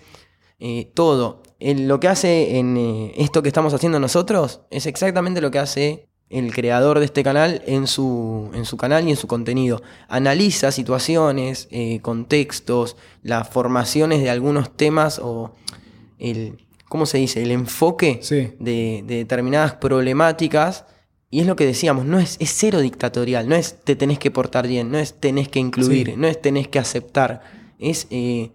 [0.59, 1.41] eh, todo.
[1.59, 5.59] El- lo que hace en eh, esto que estamos haciendo nosotros es exactamente lo que
[5.59, 9.81] hace el creador de este canal en su, en su canal y en su contenido.
[10.07, 15.51] Analiza situaciones, eh, contextos, las formaciones de algunos temas o
[16.19, 17.41] el, ¿cómo se dice?
[17.41, 18.53] El enfoque Sí.
[18.59, 20.85] de, de determinadas problemáticas.
[21.31, 24.29] Y es lo que decíamos, no es, es cero dictatorial, no es te tenés que
[24.31, 26.13] portar bien, no es tenés que incluir, Sí.
[26.17, 27.41] no es tenés que aceptar.
[27.79, 28.51] Es eh,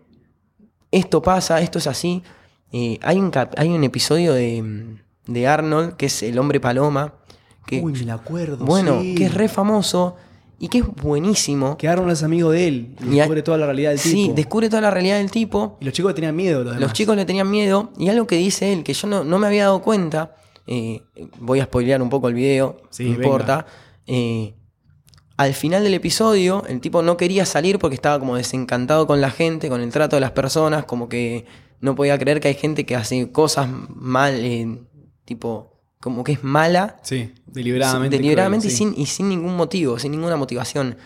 [0.93, 2.23] esto pasa, esto es así.
[2.77, 4.97] Eh, hay, un cap- hay un episodio de,
[5.29, 7.15] de Arnold, que es El hombre paloma,
[7.67, 8.65] que, Uy, me la acuerdo.
[8.67, 9.15] bueno, sí.
[9.15, 10.17] que es re famoso
[10.59, 11.77] y que es buenísimo.
[11.79, 12.97] Que Aaron es amigo de él.
[13.03, 14.35] Y Y descubre toda la realidad del Sí, tipo.
[14.35, 15.79] descubre toda la realidad del tipo.
[15.81, 16.65] Y los chicos tenían miedo.
[16.65, 19.39] Los, Los chicos le tenían miedo y algo que dice él, que yo no, no
[19.39, 20.35] me había dado cuenta,
[20.67, 21.03] eh,
[21.39, 23.67] voy a spoilear un poco el video, Sí, no importa.
[24.07, 24.55] eh,
[25.37, 29.31] al final del episodio, el tipo no quería salir porque estaba como desencantado con la
[29.31, 31.45] gente, con el trato de las personas, como que
[31.81, 34.81] no podía creer que hay gente que hace cosas mal, eh,
[35.25, 38.17] tipo, como que es mala Sí, deliberadamente.
[38.17, 38.85] deliberadamente cruel, y, sí.
[38.95, 40.97] sin, y sin ningún motivo, sin ninguna motivación.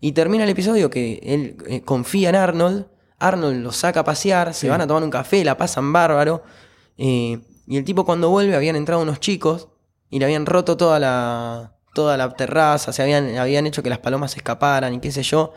[0.00, 2.86] Y termina el episodio que él eh, confía en Arnold,
[3.18, 4.60] Arnold lo saca a pasear, Sí.
[4.62, 6.42] se van a tomar un café, la pasan bárbaro.
[6.96, 9.68] eh, y el tipo cuando vuelve habían entrado unos chicos
[10.08, 13.98] y le habían roto toda la, toda la terraza, se habían, habían hecho que las
[13.98, 15.52] palomas se escaparan y qué sé yo.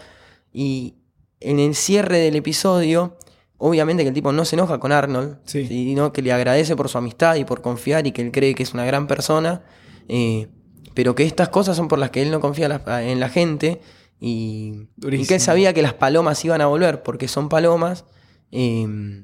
[0.52, 0.96] Y
[1.40, 3.16] en el cierre del episodio,
[3.64, 5.66] obviamente que el tipo no se enoja con Arnold, Sí.
[5.68, 8.64] sino que le agradece por su amistad y por confiar y que él cree que
[8.64, 9.64] es una gran persona.
[10.10, 10.50] eh,
[10.94, 13.80] pero que estas cosas son por las que él no confía la- en la gente
[14.20, 18.04] y, que él sabía que las palomas iban a volver porque son palomas,
[18.52, 19.24] eh,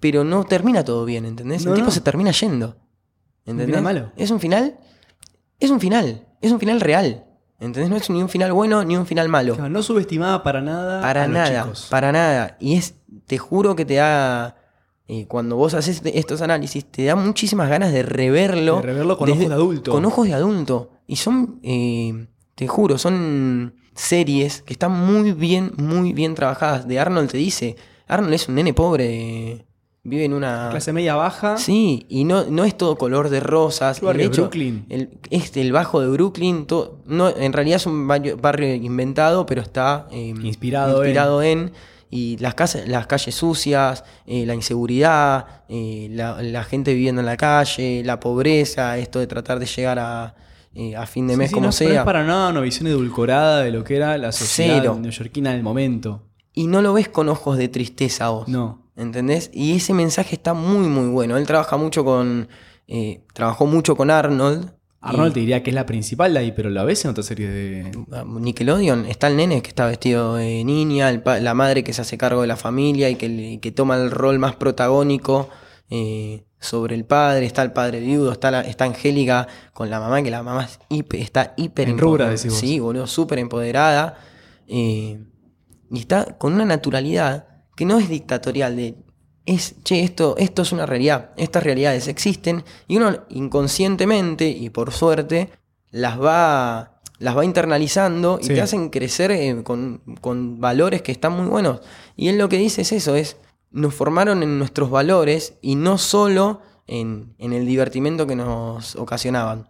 [0.00, 1.64] pero no termina todo bien, ¿entendés?
[1.64, 1.90] No, el tipo no.
[1.92, 2.76] se termina yendo.
[3.46, 3.66] ¿Entendés?
[3.66, 4.12] final malo.
[4.16, 4.78] Es un final,
[5.60, 7.24] es un final, es un final real.
[7.60, 7.90] ¿Entendés?
[7.90, 9.56] No es ni un final bueno ni un final malo.
[9.68, 11.00] No subestimaba para nada.
[11.02, 11.86] Para a los nada, chicos.
[11.90, 12.56] para nada.
[12.58, 12.94] Y es,
[13.26, 14.56] te juro que te da,
[15.06, 18.76] eh, cuando vos haces te- estos análisis, te da muchísimas ganas de reverlo.
[18.76, 19.92] De reverlo con ojos de adulto.
[19.92, 20.90] Con ojos de adulto.
[21.06, 26.88] Y son, eh, te juro, son series que están muy bien, muy bien trabajadas.
[26.88, 29.66] De Arnold te dice, Arnold es un nene pobre,
[30.02, 30.68] vive en una...
[30.70, 31.58] Clase media baja.
[31.58, 34.00] Sí, y no, no es todo color de rosas.
[34.02, 34.86] El hecho, Brooklyn.
[34.88, 39.46] El, este, el bajo de Brooklyn, todo, no, en realidad es un barrio, barrio inventado,
[39.46, 41.72] pero está eh, Inspirado inspirado en.
[42.12, 47.26] Y las, casas, las calles sucias, eh, la inseguridad, eh, la, la gente viviendo en
[47.26, 50.34] la calle, la pobreza, esto de tratar de llegar a,
[50.74, 52.00] eh, a fin de Sí, mes sí, como no, sea.
[52.00, 55.62] es para nada una visión edulcorada de lo que era la sociedad neoyorquina en el
[55.62, 56.22] momento.
[56.52, 58.48] Y no lo ves con ojos de tristeza vos.
[58.48, 58.89] No.
[59.00, 59.50] ¿Entendés?
[59.52, 61.36] Y ese mensaje está muy, muy bueno.
[61.36, 62.48] Él trabaja mucho con.
[62.86, 64.72] eh, trabajó mucho con Arnold.
[65.00, 67.22] Arnold Y- te diría que es la principal de ahí, pero la ves en otra
[67.22, 67.92] serie de.
[68.12, 71.92] Ah, Nickelodeon, está el nene que está vestido de niña, el pa- la madre que
[71.94, 75.48] se hace cargo de la familia y que, que toma el rol más protagónico
[75.88, 80.22] eh, sobre el padre, está el padre viudo, está, la- está Angélica con la mamá,
[80.22, 82.36] que la mamá es hiper- está hiper En empo- rubra.
[82.36, 84.18] Sí, boludo, súper empoderada.
[84.68, 85.18] eh,
[85.90, 87.46] y está con una naturalidad
[87.80, 88.94] que no es dictatorial, de
[89.46, 94.92] es, che, esto, esto es una realidad, estas realidades existen, y uno inconscientemente, y por
[94.92, 95.48] suerte,
[95.90, 98.52] las va, las va internalizando y Sí.
[98.54, 101.80] te hacen crecer eh, con, con valores que están muy buenos.
[102.16, 103.38] Y él lo que dice es eso, es,
[103.70, 109.68] nos formaron en nuestros valores y no solo en, en el divertimento que nos ocasionaban.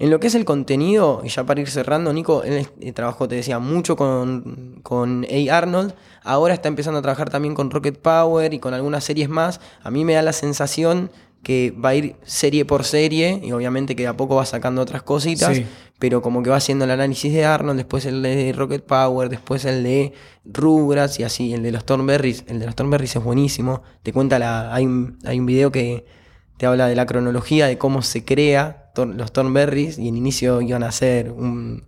[0.00, 3.26] En lo que es el contenido, y ya para ir cerrando, Nico, él eh, trabajó,
[3.26, 5.56] te decía, mucho con, con A.
[5.56, 5.92] Arnold.
[6.22, 9.60] Ahora está empezando a trabajar también con Rocket Power y con algunas series más.
[9.82, 11.10] A mí me da la sensación
[11.42, 14.82] que va a ir serie por serie y obviamente que de a poco va sacando
[14.82, 15.56] otras cositas.
[15.56, 15.66] Sí.
[15.98, 19.64] Pero como que va haciendo el análisis de Arnold, después el de Rocket Power, después
[19.64, 20.12] el de
[20.44, 22.44] Rugrats y así, el de los Thornberries.
[22.46, 23.82] El de los Thornberries es buenísimo.
[24.04, 24.72] Te cuenta la.
[24.72, 26.06] Hay un, hay un video que
[26.56, 30.82] te habla de la cronología de cómo se crea los Thornberries y en inicio iban
[30.82, 31.84] a ser un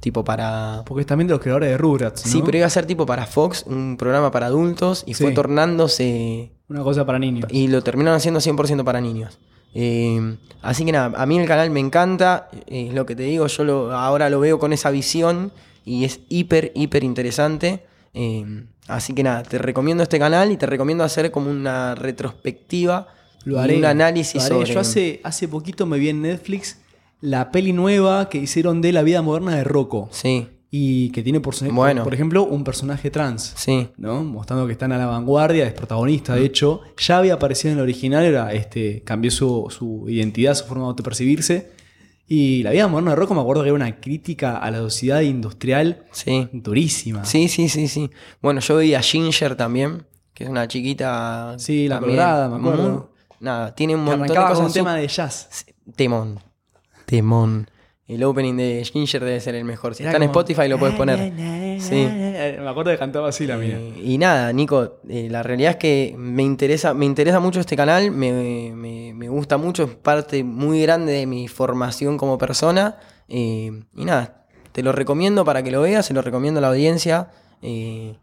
[0.00, 0.82] tipo para...
[0.84, 2.26] Porque es también de los creadores de Rugrats.
[2.26, 2.32] ¿no?
[2.32, 6.52] Sí, pero iba a ser tipo para Fox, un programa para adultos y fue tornándose
[6.68, 7.46] Una cosa para niños.
[7.50, 9.38] y lo terminaron haciendo 100% para niños.
[9.74, 13.22] Eh, así que nada, a mí el canal me encanta, eh, es lo que te
[13.24, 15.52] digo, yo lo- ahora lo veo con esa visión
[15.84, 17.84] y es hiper, hiper interesante.
[18.12, 18.44] Eh,
[18.86, 23.08] así que nada, te recomiendo este canal y te recomiendo hacer como una retrospectiva
[23.44, 23.76] Lo haré.
[23.76, 24.54] un análisis lo haré.
[24.66, 24.74] sobre...
[24.74, 26.78] Yo hace, hace poquito me vi en Netflix
[27.20, 30.08] la peli nueva que hicieron de la vida moderna de Rocco.
[30.12, 32.02] Sí, Y que tiene por, Bueno.
[32.04, 33.52] por ejemplo un personaje trans.
[33.56, 33.88] sí.
[33.96, 34.24] ¿no?
[34.24, 37.82] Mostrando que están a la vanguardia, es protagonista, de hecho, ya había aparecido en el
[37.84, 41.70] original, era, este, cambió su, su identidad, su forma de autopercibirse.
[42.26, 45.20] Y la vida moderna de Rocco me acuerdo que era una crítica a la sociedad
[45.20, 46.48] industrial Sí.
[46.52, 47.24] durísima.
[47.24, 48.10] Sí, sí, sí, sí.
[48.42, 50.04] Bueno, yo vi a Ginger también.
[50.34, 51.54] que es una chiquita.
[51.58, 53.12] Sí, la también colorada, me acuerdo.
[53.44, 54.52] Nada, tiene un montón de cosas.
[54.56, 55.66] con un tema de jazz.
[55.94, 56.40] Temón.
[57.06, 57.68] Temón.
[58.06, 59.94] El opening de Ginger debe ser el mejor.
[59.94, 61.32] Si Era está en Spotify lo puedes poner.
[61.80, 62.06] Sí.
[62.06, 63.78] Me acuerdo que cantaba así la mía.
[63.78, 67.76] Eh, y nada, Nico, eh, la realidad es que me interesa, me interesa mucho este
[67.76, 72.96] canal, me, me- me gusta mucho, es parte muy grande de mi formación como persona.
[73.28, 76.68] eh, y nada, te lo recomiendo para que lo veas, se lo recomiendo a la
[76.68, 77.28] audiencia.
[77.62, 78.16] eh,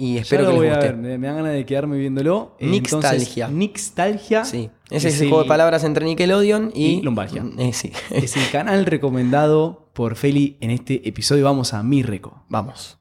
[0.00, 2.56] y espero ya que lo voy les a ver, me, dan ganas de quedarme viéndolo.
[2.58, 3.44] Eh, Nixtalgia.
[3.44, 4.44] entonces, Nixtalgia.
[4.46, 7.44] Sí, es ese es el juego de palabras entre Nickelodeon y, y Lumbalgia.
[7.58, 7.92] Eh, sí.
[8.10, 11.44] Es el canal recomendado por Feli en este episodio.
[11.44, 12.44] Vamos a mi reco.
[12.48, 12.98] Vamos.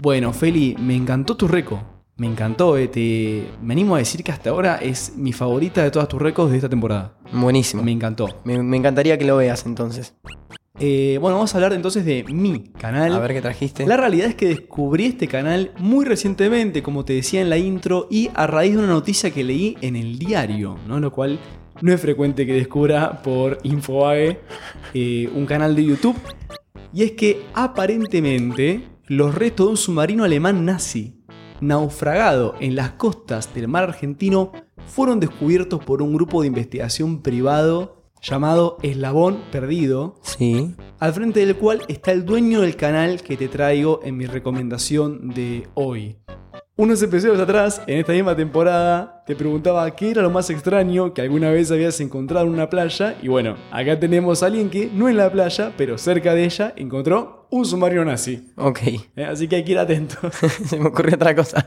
[0.00, 1.95] Bueno, Feli, me encantó tu reco.
[2.16, 2.76] Me encantó.
[2.78, 6.20] eh, te- Me animo a decir que hasta ahora es mi favorita de todas tus
[6.20, 7.18] recos de esta temporada.
[7.32, 7.82] Buenísimo.
[7.82, 8.40] Me encantó.
[8.44, 10.14] Me, me encantaría que lo veas entonces.
[10.78, 13.14] Eh, bueno, vamos a hablar entonces de mi canal.
[13.14, 13.86] A ver qué trajiste.
[13.86, 18.08] La realidad es que descubrí este canal muy recientemente, como te decía en la intro,
[18.10, 21.00] y a raíz de una noticia que leí en el diario, ¿no?
[21.00, 21.38] Lo cual
[21.80, 24.40] no es frecuente que descubra por Infobae
[24.94, 26.16] eh, un canal de YouTube.
[26.92, 31.15] Y es que aparentemente los restos de un submarino alemán nazi
[31.60, 34.52] naufragado en las costas del mar argentino
[34.86, 40.74] fueron descubiertos por un grupo de investigación privado llamado Eslabón Perdido, Sí.
[40.98, 45.28] al frente del cual está el dueño del canal que te traigo en mi recomendación
[45.30, 46.16] de hoy.
[46.78, 51.22] Unos episodios atrás, en esta misma temporada, te preguntaba qué era lo más extraño que
[51.22, 53.16] alguna vez habías encontrado en una playa.
[53.22, 56.74] Y bueno, acá tenemos a alguien que no en la playa, pero cerca de ella,
[56.76, 58.48] encontró un submarino nazi.
[58.56, 58.80] Ok.
[59.16, 59.24] ¿eh?
[59.24, 60.34] Así que hay que ir atentos.
[60.66, 61.66] Se me ocurrió otra cosa.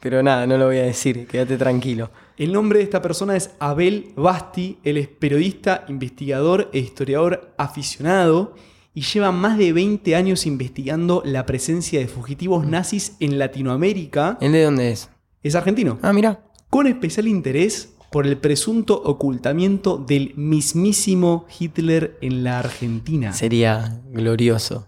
[0.00, 1.26] Pero nada, no lo voy a decir.
[1.26, 2.10] Quédate tranquilo.
[2.36, 8.54] El nombre de esta persona es Abel Basti, él es periodista, investigador e historiador aficionado
[8.94, 14.38] y lleva más de 20 años investigando la presencia de fugitivos nazis en Latinoamérica.
[14.40, 15.08] ¿El de dónde es?
[15.42, 16.40] Es argentino, Ah, mira.
[16.70, 23.32] con especial interés por el presunto ocultamiento del mismísimo Hitler en la Argentina.
[23.32, 24.87] Sería glorioso.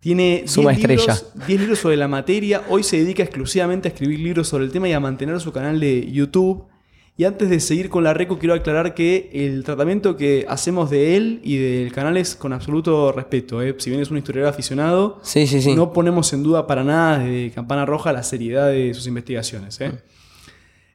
[0.00, 1.00] Tiene 10 Suma estrella.
[1.14, 2.62] libros, 10 libros sobre la materia.
[2.68, 5.80] Hoy se dedica exclusivamente a escribir libros sobre el tema y a mantener su canal
[5.80, 6.64] de YouTube.
[7.16, 11.16] Y antes de seguir con la reco, quiero aclarar que el tratamiento que hacemos de
[11.16, 13.60] él y del canal es con absoluto respeto.
[13.60, 13.74] ¿eh?
[13.78, 15.74] Si bien es un historiador aficionado, Sí, sí, sí.
[15.74, 19.80] no ponemos en duda para nada desde Campana Roja la seriedad de sus investigaciones.
[19.80, 19.90] ¿eh?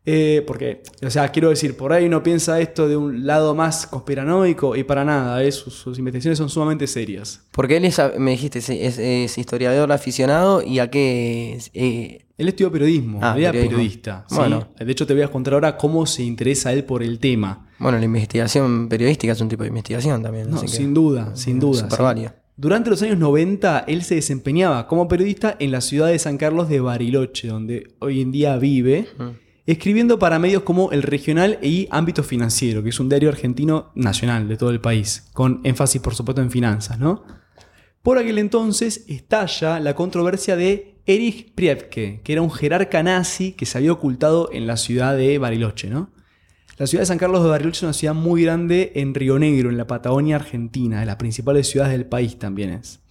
[0.06, 3.88] Eh, porque, o sea, quiero decir, por ahí uno piensa esto de un lado más
[3.88, 5.52] conspiranoico y para nada, ¿eh?
[5.52, 7.42] sus, sus investigaciones son sumamente serias.
[7.52, 11.58] Porque él es, me dijiste, es, es- es historiador aficionado y a qué...
[11.74, 13.78] eh, Él estudió periodismo, Ah, era periodismo.
[13.78, 14.26] periodista.
[14.28, 14.36] ¿sí?
[14.36, 14.68] Bueno.
[14.78, 17.70] De hecho, te voy a contar ahora cómo se interesa él por el tema.
[17.80, 20.50] bueno, la investigación periodística es un tipo de investigación también.
[20.50, 21.88] No, sin duda, sin duda.
[22.58, 26.68] Durante los años 90, él se desempeñaba como periodista en la ciudad de San Carlos
[26.70, 29.08] de Bariloche, donde hoy en día vive,
[29.66, 34.48] escribiendo para medios como El Regional y Ámbito Financiero, que es un diario argentino nacional
[34.48, 37.24] de todo el país, con énfasis, por supuesto, en finanzas, ¿no?
[38.02, 43.66] Por aquel entonces estalla la controversia de Erich Priebke, que era un jerarca nazi que
[43.66, 46.12] se había ocultado en la ciudad de Bariloche, ¿no?
[46.78, 49.70] La ciudad de San Carlos de Bariloche es una ciudad muy grande en Río Negro,
[49.70, 53.03] en la Patagonia Argentina, de las principales ciudades del país también es.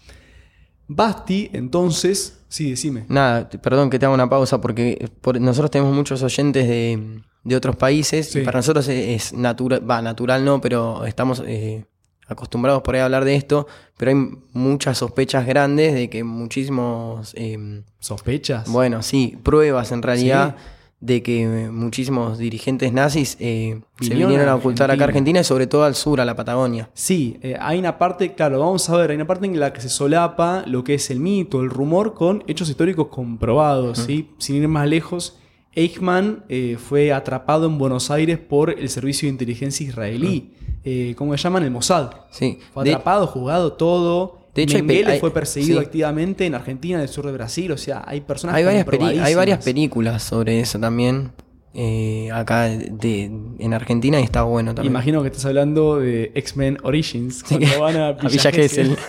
[0.89, 3.05] Basti, entonces, sí, decime.
[3.09, 7.57] Nada, perdón que te haga una pausa porque por- nosotros tenemos muchos oyentes de, de
[7.57, 8.41] otros países Sí.
[8.41, 11.85] y para nosotros es, es natural, va, natural no, pero estamos eh,
[12.27, 13.67] acostumbrados por ahí a hablar de esto,
[13.97, 14.17] pero hay
[14.53, 18.71] muchas sospechas grandes de que muchísimos, eh, ¿Sospechas?
[18.71, 20.57] bueno, sí, pruebas en realidad
[21.03, 25.41] de que eh, muchísimos dirigentes nazis eh, se Vinieron a ocultar acá a Argentina.
[25.41, 26.89] Y sobre todo al sur, a la Patagonia.
[26.95, 29.81] Sí, eh, hay una parte, claro, vamos a ver, hay una parte en la que
[29.81, 34.31] se solapa lo que es el mito, el rumor, con hechos históricos comprobados, ¿sí?
[34.39, 35.39] Sin ir más lejos,
[35.75, 40.53] Eichmann eh, fue atrapado en Buenos Aires por el servicio de inteligencia israelí,
[40.85, 41.65] eh, ¿cómo se llaman?
[41.65, 42.11] El Mossad.
[42.31, 44.42] Sí, Fue de- atrapado, juzgado, todo.
[44.55, 45.87] De hecho, Mengele hay- fue perseguido sí.
[45.87, 48.87] activamente en Argentina, en el sur de Brasil, o sea, hay personas Hay varias,
[49.23, 51.31] hay varias películas sobre eso también.
[51.75, 54.93] eh, acá de, en Argentina y está bueno también.
[54.93, 58.95] Imagino que estás hablando de X-Men Origins, cuando van a A Villa Gesell.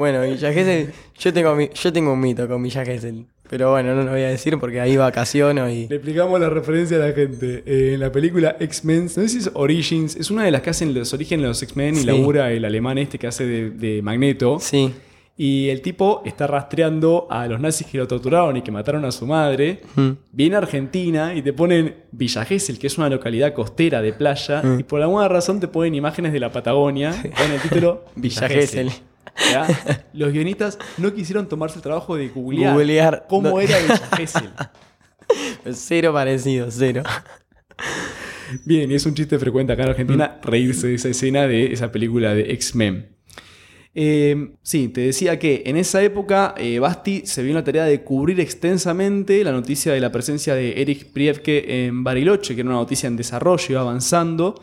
[0.00, 3.24] bueno, Villa Gesell, yo tengo, mi- yo tengo un mito con Villa Gesell.
[3.48, 5.88] Pero bueno, no lo voy a decir porque ahí vacaciono y.
[5.88, 7.62] Le explicamos la referencia a la gente.
[7.66, 10.70] Eh, en la película X-Men, no sé si es Origins, es una de las que
[10.70, 12.06] hacen los orígenes de los X-Men y Sí.
[12.06, 14.58] labura el alemán este que hace de, de Magneto.
[14.60, 14.92] Sí.
[15.36, 19.10] Y el tipo está rastreando a los nazis que lo torturaron y que mataron a
[19.10, 19.80] su madre.
[19.96, 20.10] Mm.
[20.32, 24.60] Viene a Argentina y te ponen Villa Gesell, que es una localidad costera de playa,
[24.62, 24.80] Mm.
[24.80, 28.90] y por alguna razón te ponen imágenes de la Patagonia con el título Villa Gesell.
[29.50, 29.66] ¿Ya?
[30.12, 33.26] Los guionistas no quisieron tomarse el trabajo de googlear, Googlear.
[33.28, 33.60] cómo No.
[33.60, 34.50] era Villa Gesell.
[35.72, 37.02] Cero parecido, cero.
[38.64, 41.92] Bien, y es un chiste frecuente acá en Argentina reírse de esa escena de esa
[41.92, 43.16] película de X-Men.
[43.94, 47.84] Eh, sí, te decía que en esa época eh, Basti se vio en la tarea
[47.84, 52.70] de cubrir extensamente la noticia de la presencia de Erich Prievke en Bariloche, que era
[52.70, 54.60] una noticia en desarrollo, iba avanzando,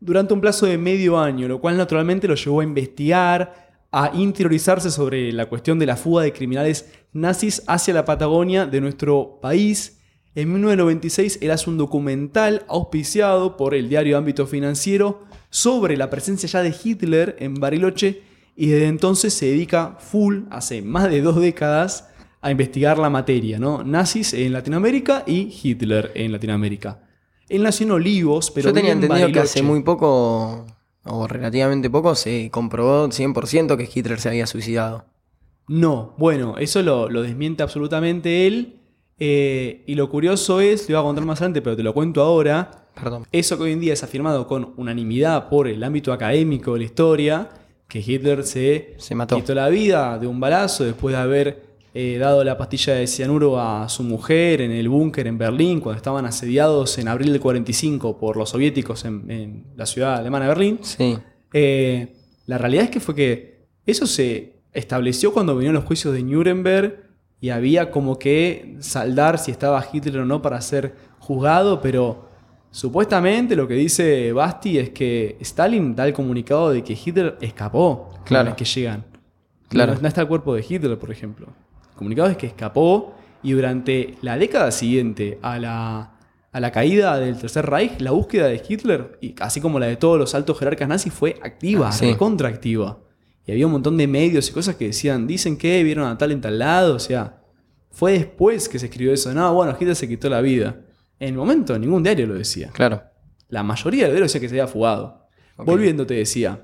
[0.00, 3.61] durante un plazo de medio año, lo cual naturalmente lo llevó a investigar,
[3.92, 8.80] a interiorizarse sobre la cuestión de la fuga de criminales nazis hacia la Patagonia de
[8.80, 10.00] nuestro país.
[10.34, 16.48] En 1996 él hace un documental auspiciado por el diario Ámbito Financiero sobre la presencia
[16.48, 18.22] ya de Hitler en Bariloche
[18.56, 22.08] y desde entonces se dedica full, hace más de dos décadas,
[22.40, 23.84] a investigar la materia, ¿no?
[23.84, 27.02] Nazis en Latinoamérica y Hitler en Latinoamérica.
[27.48, 30.66] Él nació en Olivos, pero Yo tenía en entendido que hace muy poco,
[31.04, 35.06] o relativamente poco, se comprobó 100% que Hitler se había suicidado.
[35.68, 38.80] No, bueno, eso lo, lo desmiente absolutamente él.
[39.18, 42.22] eh, y lo curioso es, te iba a contar más adelante, pero te lo cuento
[42.22, 42.88] ahora.
[42.94, 43.24] Perdón.
[43.32, 46.84] Eso que hoy en día es afirmado con unanimidad por el ámbito académico de la
[46.84, 47.48] historia,
[47.88, 49.36] que Hitler se, Se mató.
[49.36, 53.60] quitó la vida de un balazo después de haber eh, dado la pastilla de cianuro
[53.60, 58.18] a su mujer en el búnker en Berlín, cuando estaban asediados en abril del 45
[58.18, 60.78] por los soviéticos en, en la ciudad alemana de Berlín.
[60.82, 61.18] Sí.
[61.52, 62.14] Eh,
[62.46, 67.10] la realidad es que fue que eso se estableció cuando vinieron los juicios de Nuremberg
[67.40, 72.28] y había como que saldar si estaba Hitler o no para ser juzgado, pero
[72.70, 78.10] supuestamente lo que dice Basti es que Stalin da el comunicado de que Hitler escapó
[78.24, 78.56] Claro.
[78.56, 79.04] que llegan.
[79.68, 79.94] Claro.
[79.94, 81.48] No, no está el cuerpo de Hitler, por ejemplo.
[81.96, 86.18] Comunicado es que escapó y durante la década siguiente a la,
[86.52, 89.96] a la caída del Tercer Reich, la búsqueda de Hitler, y así como la de
[89.96, 92.14] todos los altos jerarcas nazis, fue activa, Ah, Sí.
[92.14, 92.98] contraactiva.
[93.46, 96.30] Y había un montón de medios y cosas que decían, dicen que vieron a tal
[96.32, 97.40] en tal lado, o sea,
[97.90, 99.34] fue después que se escribió eso.
[99.34, 100.80] No, bueno, Hitler se quitó la vida.
[101.18, 102.70] En el momento, ningún diario lo decía.
[102.72, 103.02] Claro.
[103.48, 105.26] La mayoría de los decía que se había fugado.
[105.58, 106.62] Volviendo, te decía.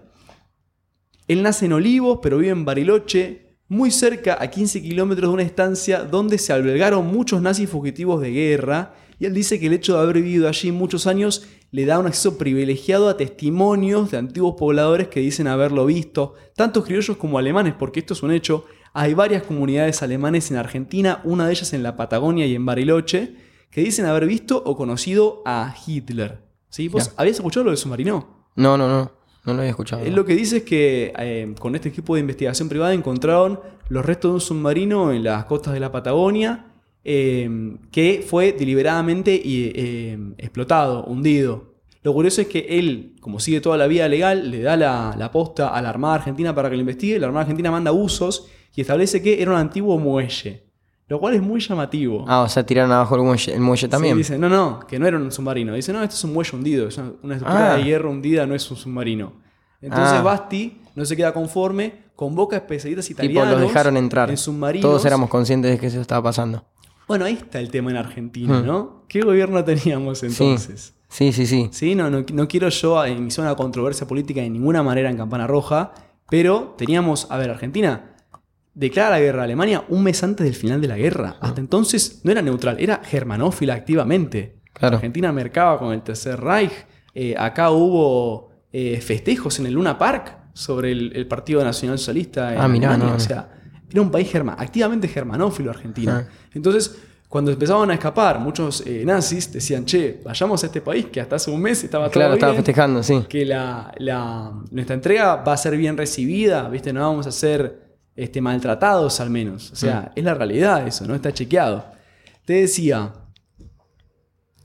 [1.27, 5.43] Él nace en Olivos, pero vive en Bariloche, muy cerca, a 15 kilómetros de una
[5.43, 8.95] estancia donde se albergaron muchos nazis fugitivos de guerra.
[9.19, 12.07] Y él dice que el hecho de haber vivido allí muchos años le da un
[12.07, 17.75] acceso privilegiado a testimonios de antiguos pobladores que dicen haberlo visto, tanto criollos como alemanes,
[17.79, 18.65] porque esto es un hecho.
[18.95, 23.35] Hay varias comunidades alemanes en Argentina, una de ellas en la Patagonia y en Bariloche,
[23.71, 26.43] que dicen haber visto o conocido a Hitler.
[26.71, 26.89] ¿Sí?
[26.89, 28.51] ¿Vos habías escuchado lo del submarino?
[28.57, 29.18] No, no, no.
[29.49, 30.05] No lo había escuchado.
[30.05, 33.59] Él lo que dice es que eh, con este equipo de investigación privada encontraron
[33.89, 36.67] los restos de un submarino en las costas de la Patagonia
[37.03, 37.49] eh,
[37.91, 41.77] que fue deliberadamente y, eh, explotado, hundido.
[42.03, 45.33] Lo curioso es que él, como sigue toda la vía legal, le da la, la
[45.33, 47.19] posta a la Armada Argentina para que lo investigue.
[47.19, 50.68] La Armada Argentina manda usos y establece que era un antiguo muelle.
[51.09, 52.25] Lo cual es muy llamativo.
[52.29, 54.15] Ah, o sea, tiraron abajo el muelle, el muelle también.
[54.15, 55.73] Sí, dice, no, no, que no era un submarino.
[55.75, 57.77] Dice, no, esto es un muelle hundido, es una, una estructura Ah.
[57.77, 59.33] de hierro hundida, no es un submarino.
[59.81, 60.23] Entonces Ah.
[60.23, 63.53] Basti no se queda conforme, convoca especialistas tipo, italianos.
[63.53, 64.29] los dejaron entrar.
[64.29, 64.83] En submarinos.
[64.89, 66.65] Todos éramos conscientes de que eso estaba pasando.
[67.07, 68.67] Bueno, ahí está el tema en Argentina, Hmm.
[68.67, 69.05] ¿no?
[69.09, 70.93] ¿Qué gobierno teníamos entonces?
[71.09, 71.69] Sí, sí, sí.
[71.73, 75.47] Sí, no, no, no quiero yo iniciar una controversia política de ninguna manera en Campana
[75.47, 75.93] Roja,
[76.29, 78.11] pero teníamos, a ver, Argentina
[78.79, 81.37] declara la guerra a Alemania un mes antes del final de la guerra.
[81.41, 84.57] Hasta entonces no era neutral, era germanófila activamente.
[84.73, 84.97] Claro.
[84.97, 86.73] Argentina mercaba con el Tercer Reich.
[87.15, 92.55] Eh, acá hubo eh, festejos en el Luna Park sobre el, el Partido Nacional Socialista.
[92.55, 93.05] en Ah, mirá, Alemania.
[93.07, 93.17] no, no.
[93.17, 93.49] O sea,
[93.91, 96.29] era un país germa- activamente germanófilo Argentina.
[96.29, 96.33] Ah.
[96.55, 96.97] Entonces,
[97.29, 101.35] cuando empezaban a escapar muchos eh, nazis, decían, che, vayamos a este país que hasta
[101.37, 103.25] hace un mes estaba todo Claro, estaba bien, festejando, sí.
[103.29, 106.93] que la, la- nuestra entrega va a ser bien recibida, ¿viste?
[106.93, 107.88] No vamos a ser
[108.19, 109.71] este, maltratados al menos.
[109.73, 110.19] O sea, Mm.
[110.19, 111.15] es la realidad eso, ¿no?
[111.15, 111.85] Está chequeado.
[112.45, 113.13] Te decía,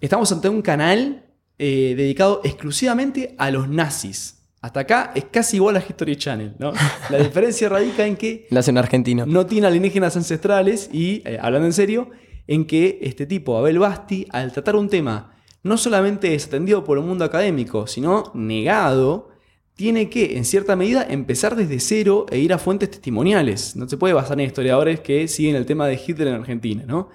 [0.01, 1.25] estamos ante un canal
[1.59, 4.39] eh, dedicado exclusivamente a los nazis.
[4.61, 6.71] Hasta acá es casi igual a History Channel, ¿no?
[7.09, 8.47] La diferencia radica en que
[8.77, 9.25] argentino.
[9.25, 12.09] no tiene alienígenas ancestrales y, eh, hablando en serio,
[12.47, 15.31] en que este tipo, Abel Basti, al tratar un tema
[15.63, 19.29] no solamente desatendido por el mundo académico, sino negado,
[19.75, 23.75] tiene que, en cierta medida, empezar desde cero e ir a fuentes testimoniales.
[23.75, 27.09] No se puede basar en historiadores que siguen el tema de Hitler en Argentina, ¿no?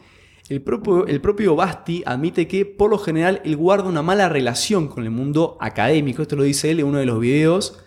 [0.48, 4.88] El propio, el propio Basti admite que, por lo general, él guarda una mala relación
[4.88, 6.22] con el mundo académico.
[6.22, 7.80] Esto lo dice él en uno de los videos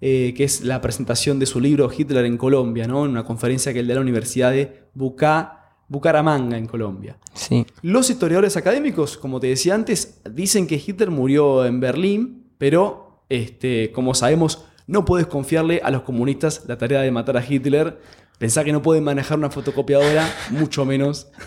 [0.00, 3.04] eh, que es la presentación de su libro Hitler en Colombia, ¿no?
[3.04, 7.18] En una conferencia que él da a la Universidad de Buca- Bucaramanga, en Colombia.
[7.34, 7.64] Sí.
[7.82, 13.92] Los historiadores académicos, como te decía antes, dicen que Hitler murió en Berlín, pero este,
[13.92, 17.98] como sabemos, no puedes confiarle a los comunistas la tarea de matar a Hitler.
[18.38, 21.30] Pensá que no pueden manejar una fotocopiadora, mucho menos.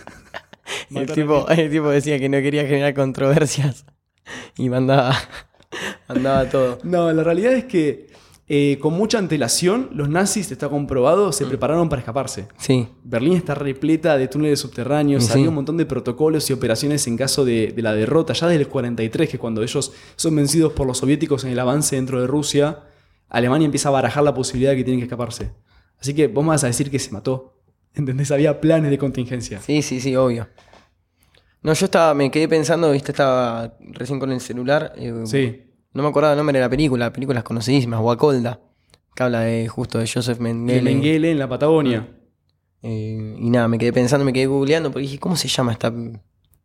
[0.89, 3.85] El tipo, el tipo decía que no quería generar controversias
[4.57, 5.15] y mandaba,
[6.07, 6.77] mandaba todo.
[6.83, 8.07] No, la realidad es que
[8.53, 12.49] eh, con mucha antelación, los nazis, está comprobado, se prepararon para escaparse.
[12.57, 15.31] Sí, Berlín está repleta de túneles subterráneos, sí.
[15.31, 18.63] había un montón de protocolos y operaciones en caso de, de la derrota, ya desde
[18.63, 22.27] el 43, que cuando ellos son vencidos por los soviéticos en el avance dentro de
[22.27, 22.79] Rusia,
[23.29, 25.51] Alemania empieza a barajar la posibilidad de que tienen que escaparse.
[25.97, 27.53] Así que vos me vas a decir que se mató.
[27.93, 28.31] ¿Entendés?
[28.31, 29.61] Había planes de contingencia.
[29.61, 30.49] sí, sí, sí, obvio.
[31.63, 34.91] No, yo estaba, me quedé pensando, viste, estaba recién con el celular.
[34.97, 35.61] eh, Sí.
[35.93, 38.59] No me acordaba el nombre de la película, la película es conocidísima, Guacolda,
[39.13, 40.81] que habla de justo de Joseph De Mengele.
[40.81, 42.07] Mengele en la Patagonia.
[42.81, 45.93] Eh, y nada, me quedé pensando, me quedé googleando porque dije, ¿cómo se llama esta,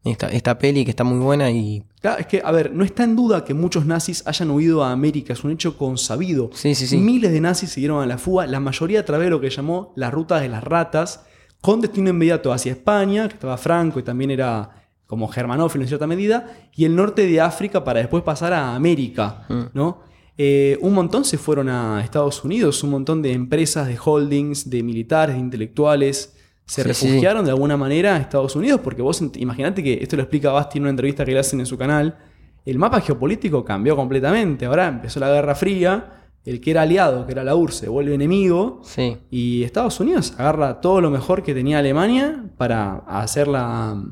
[0.05, 1.51] esta, esta peli que está muy buena?
[1.51, 4.85] Y Claro, es que, a ver, no está en duda que muchos nazis hayan huido
[4.85, 6.51] a América, es un hecho consabido.
[6.55, 6.97] sí, sí, sí.
[6.97, 9.93] Miles de nazis siguieron a la fuga, la mayoría a través de lo que llamó
[9.97, 11.27] la ruta de las ratas,
[11.61, 16.07] con destino inmediato hacia España, que estaba Franco y también era como germanófilo en cierta
[16.07, 19.63] medida, y el norte de África para después pasar a América, Mm.
[19.75, 20.01] ¿no?
[20.39, 24.83] Eh, un montón se fueron a Estados Unidos, un montón de empresas, de holdings, de
[24.83, 26.37] militares, de intelectuales,
[26.67, 27.07] se Sí, sí.
[27.07, 30.79] refugiaron de alguna manera a Estados Unidos, porque vos imaginate que esto lo explica Basti
[30.79, 32.19] en una entrevista que le hacen en su canal,
[32.67, 37.33] el mapa geopolítico cambió completamente, ahora empezó la Guerra Fría, el que era aliado, que
[37.33, 41.55] era la URSS, se vuelve enemigo, Sí, y Estados Unidos agarra todo lo mejor que
[41.55, 44.03] tenía Alemania para hacerla,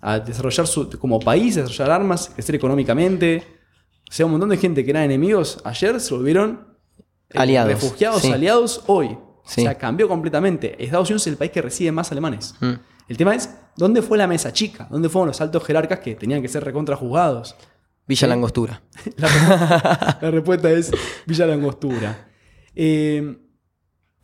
[0.00, 3.44] a desarrollar su, como país, desarrollar armas, crecer económicamente.
[4.08, 6.66] O sea, un montón de gente que eran enemigos ayer se volvieron
[7.30, 8.32] eh, Aliados, refugiados, sí.
[8.32, 9.18] aliados hoy.
[9.44, 9.62] Sí.
[9.62, 10.82] O sea, cambió completamente.
[10.82, 12.54] Estados Unidos es el país que recibe más alemanes.
[12.60, 12.72] Mm.
[13.08, 14.86] El tema es, ¿dónde fue la mesa chica?
[14.90, 17.56] ¿Dónde fueron los altos jerarcas que tenían que ser recontrajuzgados?
[18.06, 18.82] Villa Langostura.
[19.16, 20.90] La, la respuesta es
[21.26, 22.28] Villa Langostura.
[22.74, 23.47] Eh,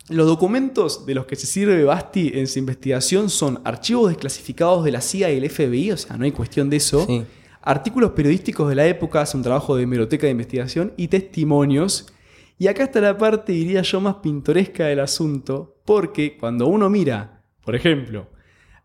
[0.09, 4.91] los documentos de los que se sirve Basti en su investigación son archivos desclasificados de
[4.91, 7.05] la CIA y el FBI, o sea, no hay cuestión de eso.
[7.07, 7.23] Sí.
[7.61, 12.13] Artículos periodísticos de la época, hace un trabajo de hemeroteca de investigación y testimonios.
[12.59, 17.43] Y acá está la parte, diría yo, más pintoresca del asunto, porque cuando uno mira,
[17.63, 18.29] por ejemplo,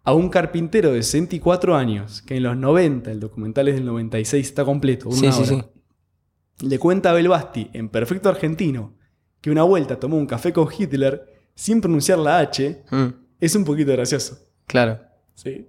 [0.02, 4.46] a un carpintero de 64 años, que en los 90, el documental es del 96,
[4.46, 5.68] está completo, una Sí, sí, hora,
[6.62, 8.94] le cuenta a Belbasti, en perfecto argentino,
[9.41, 13.07] que una vuelta tomó un café con Hitler sin pronunciar la H, Mm,
[13.41, 14.38] es un poquito gracioso.
[14.66, 14.99] claro.
[15.34, 15.66] ¿sí?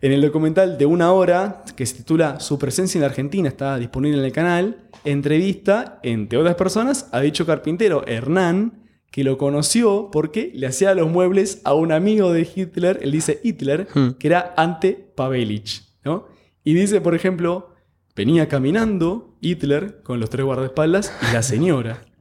[0.00, 3.76] En el documental de una hora, que se titula Su presencia en la Argentina, está
[3.78, 10.08] disponible en el canal, entrevista, entre otras personas, a dicho carpintero, Hernán, que lo conoció
[10.10, 14.12] porque le hacía los muebles a un amigo de Hitler, él dice Hitler, Hmm.
[14.18, 16.26] que era Ante Pavelich, ¿no?
[16.64, 17.74] Y dice, por ejemplo,
[18.16, 22.04] venía caminando Hitler con los tres guardaespaldas y la señora.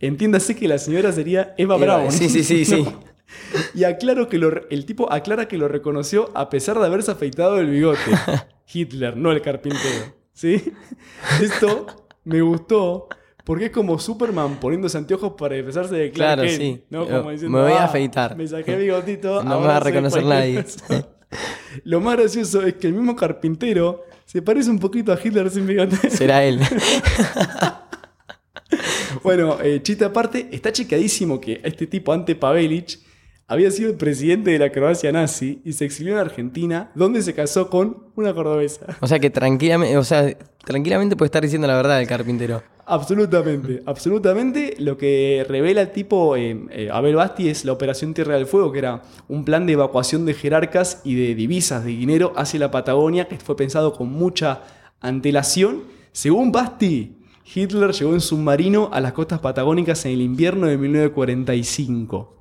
[0.00, 2.82] Entiéndase que la señora sería Eva Eva, sí, sí, sí, sí.
[2.82, 3.00] ¿no?
[3.74, 7.58] Y aclaro que lo- el tipo aclara que lo reconoció a pesar de haberse afeitado
[7.58, 7.98] el bigote.
[8.72, 10.14] Hitler, no el carpintero.
[10.32, 10.72] ¿Sí?
[11.42, 11.86] Esto
[12.24, 13.08] me gustó
[13.44, 16.84] porque es como Superman poniéndose anteojos para disfrazarse de Clark Claro, sí.
[16.90, 17.08] ¿no?
[17.08, 18.36] Yo Como diciendo, me voy a "Ah, afeitar".
[18.36, 19.42] Me saqué el bigotito.
[19.42, 20.62] No me va a reconocer nadie.
[20.62, 21.08] cosa".
[21.84, 25.66] Lo más gracioso es que el mismo carpintero se parece un poquito a Hitler sin
[25.66, 26.10] bigote.
[26.10, 26.60] Será él.
[29.28, 32.98] Bueno, eh, chiste aparte, está checadísimo que este tipo, Ante Pavelic,
[33.46, 37.34] había sido el presidente de la Croacia nazi y se exilió en Argentina, donde se
[37.34, 38.96] casó con una cordobesa.
[39.02, 42.62] O sea que tranquilamente, o sea, tranquilamente puede estar diciendo la verdad el carpintero.
[42.86, 44.76] Absolutamente, absolutamente.
[44.78, 48.72] Lo que revela el tipo eh, eh, Abel Basti es la Operación Tierra del Fuego,
[48.72, 52.70] que era un plan de evacuación de jerarcas y de divisas de dinero hacia la
[52.70, 54.62] Patagonia, que fue pensado con mucha
[55.02, 55.82] antelación.
[56.12, 57.17] Según Basti,
[57.54, 62.34] Hitler llegó en submarino a las costas patagónicas en el invierno de 1945.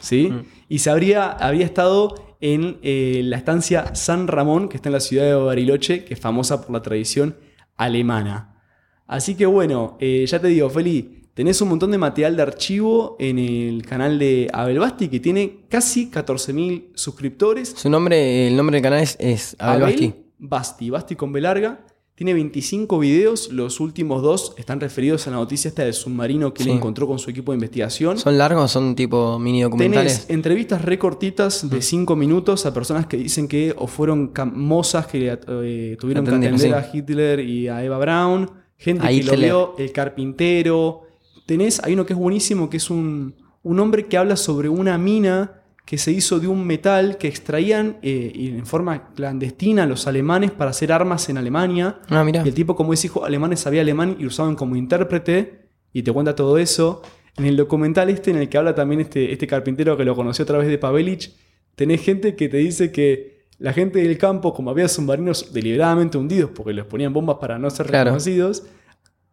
[0.00, 0.32] ¿Sí?
[0.68, 5.00] Y se habría, había estado en eh, la estancia San Ramón, que está en la
[5.00, 7.36] ciudad de Bariloche, que es famosa por la tradición
[7.76, 8.60] alemana.
[9.06, 13.16] Así que bueno, eh, ya te digo, Feli, tenés un montón de material de archivo
[13.18, 17.74] en el canal de Abel Basti, que tiene casi 14.000 suscriptores.
[17.76, 20.14] Su nombre, el nombre del canal es, es Abel Basti.
[20.38, 21.86] Basti, Basti con B larga.
[22.16, 26.62] Tiene 25 videos, los últimos dos están referidos a la noticia esta del submarino que
[26.64, 26.70] Sí.
[26.70, 28.16] él encontró con su equipo de investigación.
[28.18, 30.20] ¿Son largos o son tipo mini documentales?
[30.20, 35.30] Tenés entrevistas recortitas de 5 minutos a personas que dicen que o fueron camosas que
[35.46, 36.68] eh, tuvieron que atender sí.
[36.72, 41.02] a Hitler y a Eva Braun, gente A que lo vio, el carpintero,
[41.44, 44.96] tenés, hay uno que es buenísimo, que es un, un hombre que habla sobre una
[44.96, 50.50] mina que se hizo de un metal que extraían eh, en forma clandestina los alemanes
[50.50, 52.00] para hacer armas en Alemania.
[52.10, 52.42] Ah, mira.
[52.44, 56.02] Y el tipo, como es hijo alemán, sabía alemán y lo usaban como intérprete y
[56.02, 57.00] te cuenta todo eso.
[57.38, 60.42] En el documental este, en el que habla también este, este carpintero que lo conoció
[60.42, 61.36] a través de Pavelich,
[61.76, 66.50] tenés gente que te dice que la gente del campo, como había submarinos deliberadamente hundidos
[66.54, 68.06] porque les ponían bombas para no ser Claro.
[68.06, 68.64] reconocidos,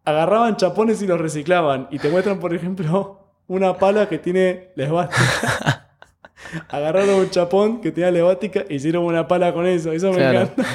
[0.04, 1.88] agarraban chapones y los reciclaban.
[1.90, 5.80] Y te muestran, por ejemplo, una pala que tiene la esvástica.
[6.68, 9.92] Agarraron un chapón que tenía la esvástica e hicieron una pala con eso.
[9.92, 10.40] Eso me Claro.
[10.42, 10.64] encanta.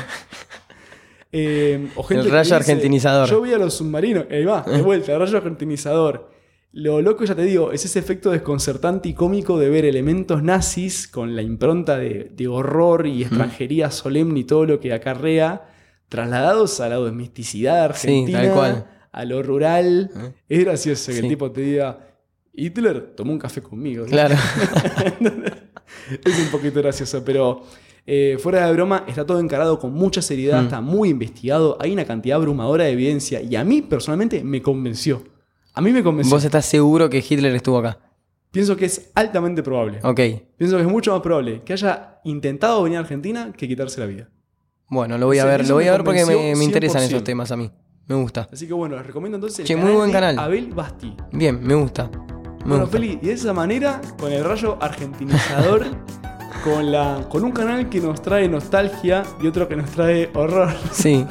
[1.32, 3.30] Eh, o gente El rayo dice, argentinizador.
[3.30, 4.26] Yo vi a los submarinos.
[4.32, 6.32] Ahí va, de vuelta, el rayo argentinizador.
[6.72, 11.08] Lo loco, ya te digo, es ese efecto desconcertante y cómico de ver elementos nazis
[11.08, 15.68] con la impronta de, de horror y extranjería solemne y todo lo que acarrea,
[16.10, 18.86] trasladados a la domesticidad Sí, argentina, tal cual.
[19.12, 20.10] a lo rural.
[20.16, 20.34] ¿Eh?
[20.50, 21.20] Es gracioso que Sí.
[21.20, 22.08] el tipo te diga,
[22.54, 24.06] Hitler tomó un café conmigo.
[24.06, 24.36] Claro.
[26.26, 27.64] es un poquito gracioso, pero
[28.06, 30.66] eh, fuera de broma, está todo encarado con mucha seriedad, Mm.
[30.66, 35.24] está muy investigado, hay una cantidad abrumadora de evidencia y a mí personalmente me convenció.
[35.74, 36.36] A mí me convenció.
[36.36, 38.00] ¿Vos estás seguro que Hitler estuvo acá?
[38.52, 40.00] Pienso que es altamente probable.
[40.04, 40.20] Ok.
[40.58, 44.08] Pienso que es mucho más probable que haya intentado venir a Argentina que quitarse la
[44.08, 44.30] vida.
[44.90, 47.06] Bueno, lo voy a ver, lo voy a ver porque me, interesan 100%.
[47.06, 47.70] esos temas a mí.
[48.08, 48.50] Me gusta.
[48.52, 50.40] Así que bueno, les recomiendo entonces el Che, muy buen de canal.
[50.40, 51.16] Abel Basti.
[51.32, 52.10] Bien, me gusta.
[52.70, 52.88] Bueno.
[52.88, 55.86] Feli, y de esa manera, con el rayo argentinizador,
[56.64, 60.74] con, la, con un canal que nos trae nostalgia y otro que nos trae horror,
[60.92, 61.26] Sí.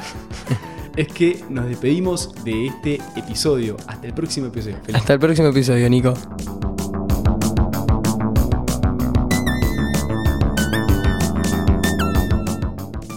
[0.95, 3.77] es que nos despedimos de este episodio.
[3.87, 4.77] Hasta el próximo episodio.
[4.83, 4.97] Feli.
[4.97, 6.13] Hasta el próximo episodio, Nico.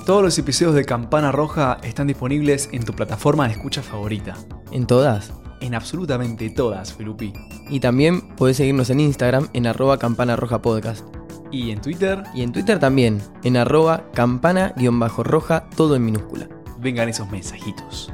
[0.04, 4.34] Todos los episodios de Campana Roja están disponibles en tu plataforma de escucha favorita.
[4.72, 5.32] En todas.
[5.62, 7.32] En absolutamente todas, Felupi.
[7.70, 11.06] Y también podés seguirnos en Instagram en arroba campana roja podcast.
[11.52, 16.48] Y en Twitter, Y en Twitter también, en arroba campana-roja, todo en minúscula.
[16.80, 18.12] vengan esos mensajitos.